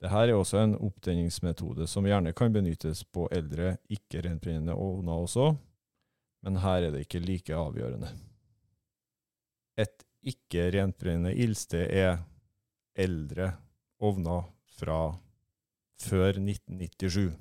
Dette 0.04 0.20
er 0.20 0.34
også 0.36 0.58
en 0.60 0.74
opptenningsmetode 0.84 1.86
som 1.88 2.04
gjerne 2.04 2.34
kan 2.36 2.52
benyttes 2.52 3.04
på 3.08 3.24
eldre, 3.32 3.78
ikke-rentbrennende 3.88 4.74
ovner 4.76 5.22
også, 5.24 5.54
men 6.44 6.58
her 6.60 6.84
er 6.84 6.92
det 6.92 7.06
ikke 7.06 7.22
like 7.24 7.56
avgjørende. 7.56 8.10
Et 9.80 10.04
ikke-rentbrennende 10.24 11.34
ildsted 11.44 11.90
er 11.90 12.18
eldre 12.94 13.52
ovner 14.04 14.44
fra 14.76 15.16
før 16.00 16.28
1997. 16.40 17.32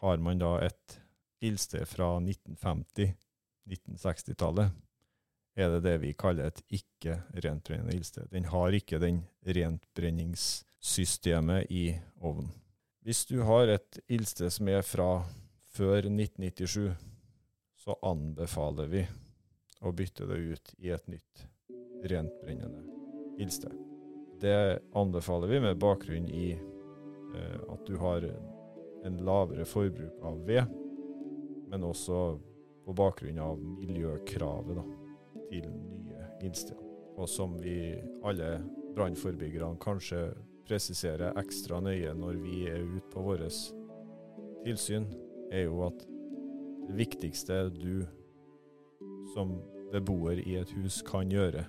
Har 0.00 0.16
man 0.24 0.38
da 0.40 0.58
et 0.64 1.00
ildsted 1.44 1.84
fra 1.88 2.20
1950-1960-tallet, 2.20 4.70
er 5.56 5.68
det 5.74 5.82
det 5.84 6.00
vi 6.04 6.12
kaller 6.16 6.44
et 6.48 6.62
ikke-rentbrennende 6.80 7.96
ildsted. 7.96 8.24
Den 8.32 8.44
har 8.52 8.68
ikke 8.76 8.98
den 9.02 9.18
rentbrenningssystemet 9.44 11.62
i 11.70 12.00
ovnen. 12.16 12.52
Hvis 13.04 13.26
du 13.26 13.42
har 13.48 13.66
et 13.72 13.98
ildsted 14.12 14.50
som 14.52 14.68
er 14.68 14.82
fra 14.84 15.24
før 15.72 15.98
1997, 15.98 16.94
så 17.80 17.96
anbefaler 18.04 18.86
vi 18.92 19.08
å 19.80 19.92
bytte 19.96 20.26
det 20.28 20.38
ut 20.52 20.74
i 20.78 20.88
et 20.92 21.08
nytt 21.08 21.49
rentbrennende 22.04 22.82
ildsted. 23.40 23.72
Det 24.40 24.78
anbefaler 24.96 25.48
vi 25.48 25.60
med 25.60 25.78
bakgrunn 25.78 26.28
i 26.28 26.52
eh, 26.52 27.58
at 27.68 27.86
du 27.86 27.96
har 28.00 28.24
en 29.04 29.16
lavere 29.24 29.64
forbruk 29.64 30.20
av 30.24 30.40
ved, 30.46 30.64
men 31.70 31.84
også 31.84 32.20
på 32.84 32.94
bakgrunn 32.96 33.38
av 33.38 33.60
miljøkravet 33.60 34.80
da, 34.80 34.84
til 35.50 35.66
nye 35.70 36.28
ildsteder. 36.44 36.86
Og 37.20 37.28
som 37.28 37.56
vi 37.60 37.94
alle 38.26 38.54
brannforebyggerne 38.96 39.78
kanskje 39.82 40.30
presiserer 40.68 41.36
ekstra 41.40 41.80
nøye 41.84 42.14
når 42.16 42.38
vi 42.40 42.64
er 42.70 42.84
ute 42.84 43.10
på 43.12 43.24
vårt 43.24 43.44
tilsyn, 44.64 45.08
er 45.50 45.66
jo 45.66 45.82
at 45.88 46.06
det 46.88 46.96
viktigste 46.98 47.68
du 47.74 48.06
som 49.34 49.58
beboer 49.92 50.40
i 50.42 50.56
et 50.60 50.72
hus 50.78 51.00
kan 51.06 51.30
gjøre 51.30 51.64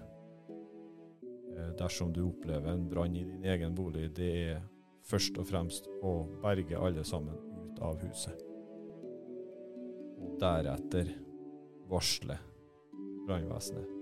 dersom 1.79 2.13
du 2.13 2.23
opplever 2.27 2.71
en 2.71 2.87
brann 2.89 3.15
i 3.15 3.23
din 3.25 3.45
egen 3.45 3.75
bolig, 3.75 4.09
det 4.17 4.31
er 4.51 4.61
først 5.07 5.37
og 5.41 5.47
fremst 5.49 5.87
å 6.03 6.13
berge 6.43 6.79
alle 6.79 7.03
sammen 7.07 7.37
ut 7.61 7.81
av 7.83 8.01
huset. 8.05 8.43
Og 10.21 10.37
deretter 10.41 11.15
varsle 11.89 12.37
brannvesenet. 13.27 13.97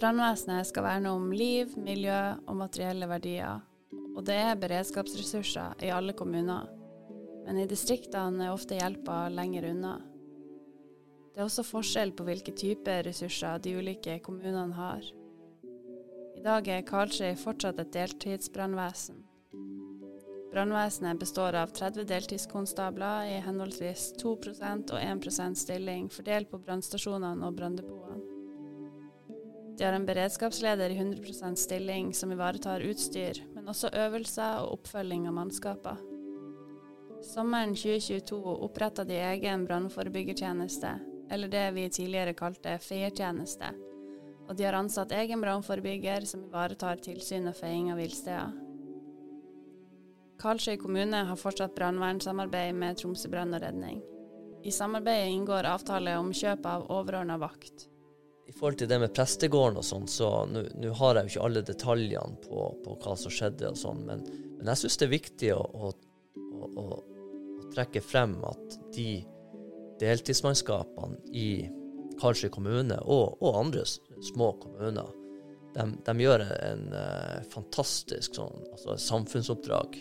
Brannvesenet 0.00 0.68
skal 0.68 0.86
verne 0.86 1.12
om 1.12 1.32
liv, 1.32 1.74
miljø 1.76 2.20
og 2.48 2.56
materielle 2.56 3.08
verdier, 3.10 3.60
og 4.16 4.22
det 4.24 4.38
er 4.40 4.60
beredskapsressurser 4.60 5.82
i 5.84 5.90
alle 5.92 6.14
kommuner. 6.16 6.70
Men 7.44 7.60
i 7.60 7.68
distriktene 7.68 8.46
er 8.46 8.54
ofte 8.54 8.78
hjelpa 8.78 9.26
lenger 9.32 9.70
unna. 9.72 9.98
Det 11.40 11.46
er 11.46 11.48
også 11.48 11.62
forskjell 11.64 12.10
på 12.12 12.24
hvilke 12.26 12.52
typer 12.52 13.06
ressurser 13.06 13.62
de 13.64 13.70
ulike 13.80 14.18
kommunene 14.20 14.76
har. 14.76 15.06
I 16.36 16.42
dag 16.44 16.66
er 16.68 16.82
Karlsøy 16.84 17.30
fortsatt 17.40 17.78
et 17.80 17.94
deltidsbrannvesen. 17.94 19.22
Brannvesenet 20.52 21.22
består 21.22 21.56
av 21.56 21.72
30 21.72 22.04
deltidskonstabler 22.10 23.30
i 23.32 23.38
henholdsvis 23.46 24.10
2% 24.20 24.92
og 24.92 25.00
1% 25.00 25.56
stilling, 25.62 26.10
fordelt 26.12 26.50
på 26.52 26.60
brannstasjonene 26.60 27.48
og 27.48 27.56
branndepotene. 27.56 28.20
De 29.78 29.86
har 29.88 29.96
en 29.96 30.04
beredskapsleder 30.04 30.92
i 30.92 30.98
100% 31.00 31.56
stilling 31.56 32.10
som 32.12 32.36
ivaretar 32.36 32.84
utstyr, 32.84 33.40
men 33.54 33.72
også 33.72 33.88
øvelser 33.96 34.60
og 34.66 34.74
oppfølging 34.76 35.24
av 35.24 35.38
mannskaper. 35.40 36.04
Sommeren 37.32 37.72
2022 37.72 38.58
oppretta 38.68 39.08
de 39.08 39.16
egen 39.24 39.64
brannforebyggertjeneste, 39.64 40.98
eller 41.30 41.48
det 41.48 41.70
vi 41.76 41.86
tidligere 41.90 42.34
kalte 42.34 42.76
feiertjeneste, 42.82 43.70
og 44.48 44.56
de 44.58 44.66
har 44.66 44.74
ansatt 44.74 45.12
egen 45.14 45.40
brannforebygger 45.42 46.26
som 46.26 46.42
ivaretar 46.48 46.98
tilsyn 47.04 47.46
og 47.46 47.54
feiing 47.54 47.92
av 47.92 48.00
villsteder. 48.02 48.50
Karlsøy 50.40 50.78
kommune 50.80 51.20
har 51.28 51.38
fortsatt 51.38 51.76
brannvernsamarbeid 51.76 52.74
med 52.74 52.98
Tromsø 52.98 53.28
brann 53.30 53.54
og 53.54 53.62
redning. 53.62 54.00
I 54.64 54.72
samarbeidet 54.72 55.30
inngår 55.34 55.68
avtale 55.68 56.16
om 56.18 56.32
kjøp 56.36 56.66
av 56.66 56.86
overordna 56.90 57.36
vakt. 57.40 57.86
I 58.48 58.52
forhold 58.52 58.80
til 58.80 58.88
det 58.90 58.98
med 58.98 59.12
prestegården 59.14 59.78
og 59.78 59.86
sånn, 59.86 60.08
så 60.10 60.30
nå 60.50 60.94
har 60.98 61.20
jeg 61.20 61.28
jo 61.28 61.32
ikke 61.34 61.44
alle 61.46 61.62
detaljene 61.68 62.40
på, 62.42 62.64
på 62.82 62.96
hva 63.04 63.14
som 63.20 63.32
skjedde 63.32 63.68
og 63.70 63.78
sånn, 63.78 64.00
men, 64.08 64.24
men 64.56 64.72
jeg 64.72 64.82
syns 64.82 64.98
det 64.98 65.06
er 65.06 65.12
viktig 65.12 65.52
å, 65.54 65.60
å, 65.60 65.92
å, 66.50 66.88
å 66.88 67.68
trekke 67.70 68.02
frem 68.02 68.34
at 68.48 68.80
de 68.96 69.20
deltidsmannskapene 70.00 71.20
i 71.36 71.50
Karlsøy 72.20 72.50
kommune 72.52 72.98
og, 73.00 73.40
og 73.40 73.58
andre 73.62 73.84
små 73.86 74.52
kommuner, 74.60 75.08
de, 75.74 75.86
de 76.06 76.14
gjør 76.24 76.44
en 76.44 76.88
eh, 76.96 77.42
fantastisk 77.52 78.34
sånn, 78.36 78.64
altså 78.72 78.96
samfunnsoppdrag. 79.00 80.00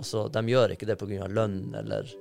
Altså, 0.00 0.28
de 0.32 0.42
gjør 0.52 0.76
ikke 0.76 0.88
det 0.88 0.96
pga. 1.00 1.26
lønn 1.28 1.74
eller, 1.76 2.12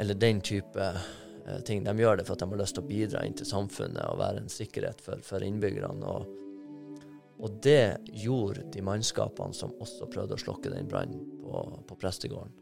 eller 0.00 0.18
den 0.18 0.40
type 0.40 0.88
eh, 0.88 1.60
ting. 1.68 1.84
De 1.84 1.94
gjør 1.98 2.18
det 2.18 2.26
for 2.26 2.36
at 2.36 2.44
de 2.44 2.50
har 2.50 2.62
lyst 2.62 2.78
til 2.78 2.86
å 2.86 2.88
bidra 2.88 3.26
inn 3.26 3.36
til 3.36 3.48
samfunnet 3.48 4.02
og 4.08 4.20
være 4.22 4.42
en 4.42 4.50
sikkerhet 4.52 5.04
for, 5.04 5.22
for 5.26 5.44
innbyggerne. 5.44 6.16
Og, 6.16 7.04
og 7.36 7.60
det 7.62 7.98
gjorde 8.24 8.66
de 8.72 8.84
mannskapene 8.84 9.54
som 9.54 9.76
også 9.76 10.08
prøvde 10.10 10.38
å 10.38 10.44
slokke 10.46 10.72
den 10.72 10.88
brannen 10.88 11.20
på, 11.44 11.68
på 11.86 12.00
prestegården. 12.00 12.56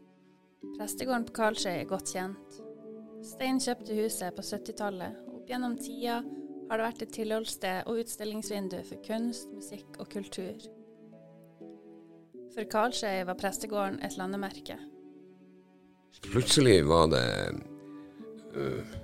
Prestegården 0.75 1.29
på 1.29 1.39
Karlsøy 1.39 1.77
er 1.77 1.87
godt 1.87 2.11
kjent. 2.11 2.64
Stein 3.25 3.57
kjøpte 3.57 3.95
huset 3.97 4.35
på 4.37 4.43
70-tallet, 4.45 5.15
og 5.25 5.39
opp 5.39 5.47
gjennom 5.49 5.75
tida 5.81 6.19
har 6.69 6.77
det 6.77 6.85
vært 6.85 7.05
et 7.05 7.13
tilholdssted 7.15 7.89
og 7.89 8.01
utstillingsvindu 8.03 8.77
for 8.85 9.01
kunst, 9.05 9.49
musikk 9.53 9.97
og 10.01 10.09
kultur. 10.13 10.67
For 12.53 12.69
Karlsøy 12.69 13.25
var 13.25 13.39
prestegården 13.39 13.97
et 14.05 14.17
landemerke. 14.19 14.77
Plutselig 16.29 16.77
var 16.87 17.09
det 17.11 17.25
uh, 18.55 18.95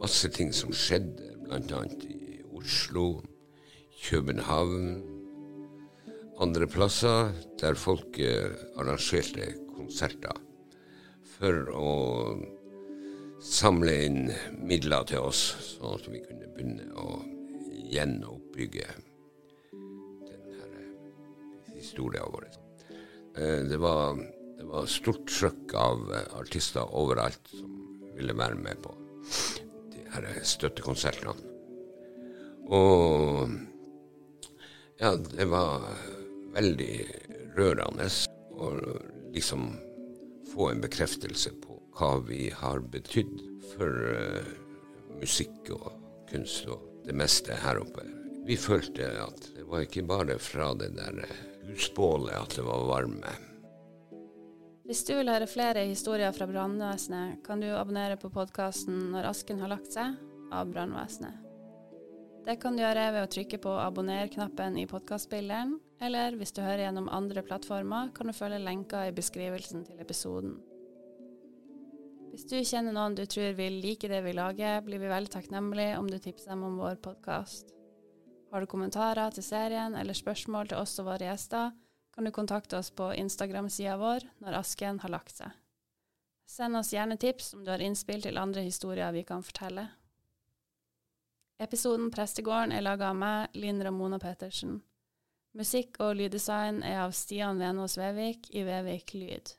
masse 0.00 0.28
ting 0.36 0.52
som 0.54 0.72
skjedde, 0.76 1.32
annet 1.52 2.04
i 2.08 2.40
Oslo, 2.52 3.22
København, 4.02 5.02
andre 6.40 6.66
plasser 6.66 7.32
der 7.60 7.76
folk 7.76 8.16
øh, 8.18 8.54
arrangerte 8.80 9.52
konserter 9.76 10.38
for 11.36 11.68
å 11.76 11.92
samle 13.42 13.94
inn 14.06 14.20
midler 14.62 15.06
til 15.10 15.24
oss, 15.26 15.40
sånn 15.74 15.96
at 15.98 16.08
vi 16.10 16.20
kunne 16.24 16.50
begynne 16.54 16.86
å 16.98 17.18
gjenoppbygge 17.92 18.86
denne 20.28 20.68
øh, 20.68 21.72
historien 21.74 22.30
vår. 22.32 22.46
Eh, 23.36 23.60
Det 23.68 23.80
var, 23.82 24.16
det 24.58 24.68
var 24.68 24.86
stort 24.86 25.26
trøkk 25.28 25.74
av 25.74 26.06
eh, 26.14 26.28
artister 26.38 26.86
overalt 26.94 27.50
som 27.50 27.74
ville 28.16 28.36
være 28.36 28.60
med 28.60 28.80
på 28.84 28.94
de 29.92 30.06
her 30.14 30.28
støttekonsertene. 30.46 31.34
Og 32.72 33.50
ja, 35.00 35.16
det 35.16 35.48
var 35.50 35.82
veldig 36.54 36.94
rørende 37.56 38.06
å 38.54 38.70
liksom 39.34 39.72
få 40.52 40.70
en 40.70 40.82
bekreftelse 40.84 41.50
på 41.64 41.71
hva 41.96 42.16
vi 42.26 42.48
har 42.56 42.82
betydd 42.92 43.40
for 43.72 43.88
uh, 43.88 44.52
musikk 45.20 45.70
og 45.76 45.92
kunst 46.30 46.66
og 46.70 46.82
det 47.06 47.14
meste 47.18 47.56
her 47.64 47.80
oppe. 47.82 48.04
Vi 48.46 48.56
følte 48.58 49.06
at 49.22 49.48
det 49.54 49.66
var 49.68 49.84
ikke 49.86 50.04
bare 50.06 50.38
fra 50.42 50.72
det 50.78 50.92
der 50.96 51.22
eh, 51.22 51.40
husbålet 51.68 52.34
at 52.34 52.56
det 52.58 52.64
var 52.66 52.86
varme. 52.88 53.34
Hvis 54.82 55.04
du 55.06 55.14
vil 55.14 55.30
høre 55.30 55.46
flere 55.46 55.84
historier 55.86 56.34
fra 56.34 56.48
brannvesenet, 56.50 57.38
kan 57.46 57.62
du 57.62 57.68
abonnere 57.70 58.18
på 58.18 58.32
podkasten 58.34 59.12
'Når 59.12 59.30
asken 59.30 59.62
har 59.62 59.70
lagt 59.70 59.94
seg' 59.94 60.18
av 60.52 60.66
brannvesenet. 60.72 61.38
Det 62.44 62.56
kan 62.58 62.74
du 62.74 62.82
gjøre 62.82 63.12
ved 63.14 63.22
å 63.22 63.30
trykke 63.30 63.58
på 63.62 63.72
abonner-knappen 63.78 64.80
i 64.82 64.88
podkastspilleren, 64.90 65.76
eller 66.02 66.34
hvis 66.34 66.50
du 66.50 66.60
hører 66.64 66.88
gjennom 66.88 67.06
andre 67.08 67.44
plattformer, 67.46 68.10
kan 68.14 68.26
du 68.26 68.34
følge 68.34 68.58
lenka 68.58 69.06
i 69.06 69.14
beskrivelsen 69.14 69.86
til 69.86 70.02
episoden. 70.02 70.56
Hvis 72.32 72.46
du 72.48 72.54
kjenner 72.64 72.94
noen 72.96 73.12
du 73.12 73.26
tror 73.28 73.52
vil 73.58 73.74
like 73.84 74.08
det 74.08 74.22
vi 74.24 74.32
lager, 74.32 74.78
blir 74.80 75.02
vi 75.02 75.08
veldig 75.10 75.34
takknemlige 75.34 75.98
om 76.00 76.06
du 76.08 76.16
tipser 76.16 76.54
dem 76.54 76.62
om 76.64 76.78
vår 76.80 76.96
podkast. 77.04 77.74
Har 78.48 78.64
du 78.64 78.68
kommentarer 78.72 79.34
til 79.36 79.44
serien 79.44 79.92
eller 80.00 80.16
spørsmål 80.16 80.70
til 80.70 80.80
oss 80.80 80.96
og 81.02 81.10
våre 81.10 81.28
gjester, 81.28 81.74
kan 82.16 82.24
du 82.24 82.32
kontakte 82.32 82.80
oss 82.80 82.88
på 82.88 83.10
Instagram-sida 83.20 83.98
vår 84.00 84.24
når 84.40 84.58
asken 84.62 85.02
har 85.04 85.12
lagt 85.12 85.36
seg. 85.42 85.52
Send 86.48 86.80
oss 86.80 86.94
gjerne 86.96 87.20
tips 87.20 87.52
om 87.52 87.66
du 87.66 87.70
har 87.74 87.84
innspill 87.84 88.24
til 88.24 88.40
andre 88.40 88.64
historier 88.64 89.12
vi 89.12 89.26
kan 89.28 89.44
fortelle. 89.44 89.90
Episoden 91.60 92.08
Prestegården 92.16 92.72
er 92.72 92.88
laga 92.88 93.12
av 93.12 93.20
meg, 93.20 93.52
Linn 93.60 93.84
Ramona 93.84 94.16
Pettersen. 94.16 94.80
Musikk 95.52 96.00
og 96.00 96.16
lyddesign 96.16 96.80
er 96.80 97.04
av 97.04 97.12
Stian 97.12 97.60
Venås 97.60 98.00
Vevik 98.00 98.48
i 98.56 98.64
Vevik 98.64 99.12
Lyd. 99.20 99.58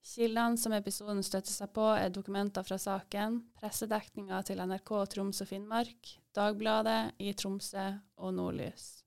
Kildene 0.00 0.56
som 0.56 0.72
episoden 0.72 1.20
støtter 1.22 1.52
seg 1.52 1.72
på, 1.76 1.84
er 1.92 2.12
dokumenter 2.12 2.64
fra 2.64 2.78
saken, 2.80 3.42
pressedekninga 3.60 4.40
til 4.48 4.62
NRK 4.64 4.94
Troms 5.12 5.42
og 5.44 5.50
Finnmark, 5.50 6.14
Dagbladet 6.36 7.12
i 7.20 7.34
Tromsø 7.36 7.84
og 8.16 8.34
Nordlys. 8.38 8.99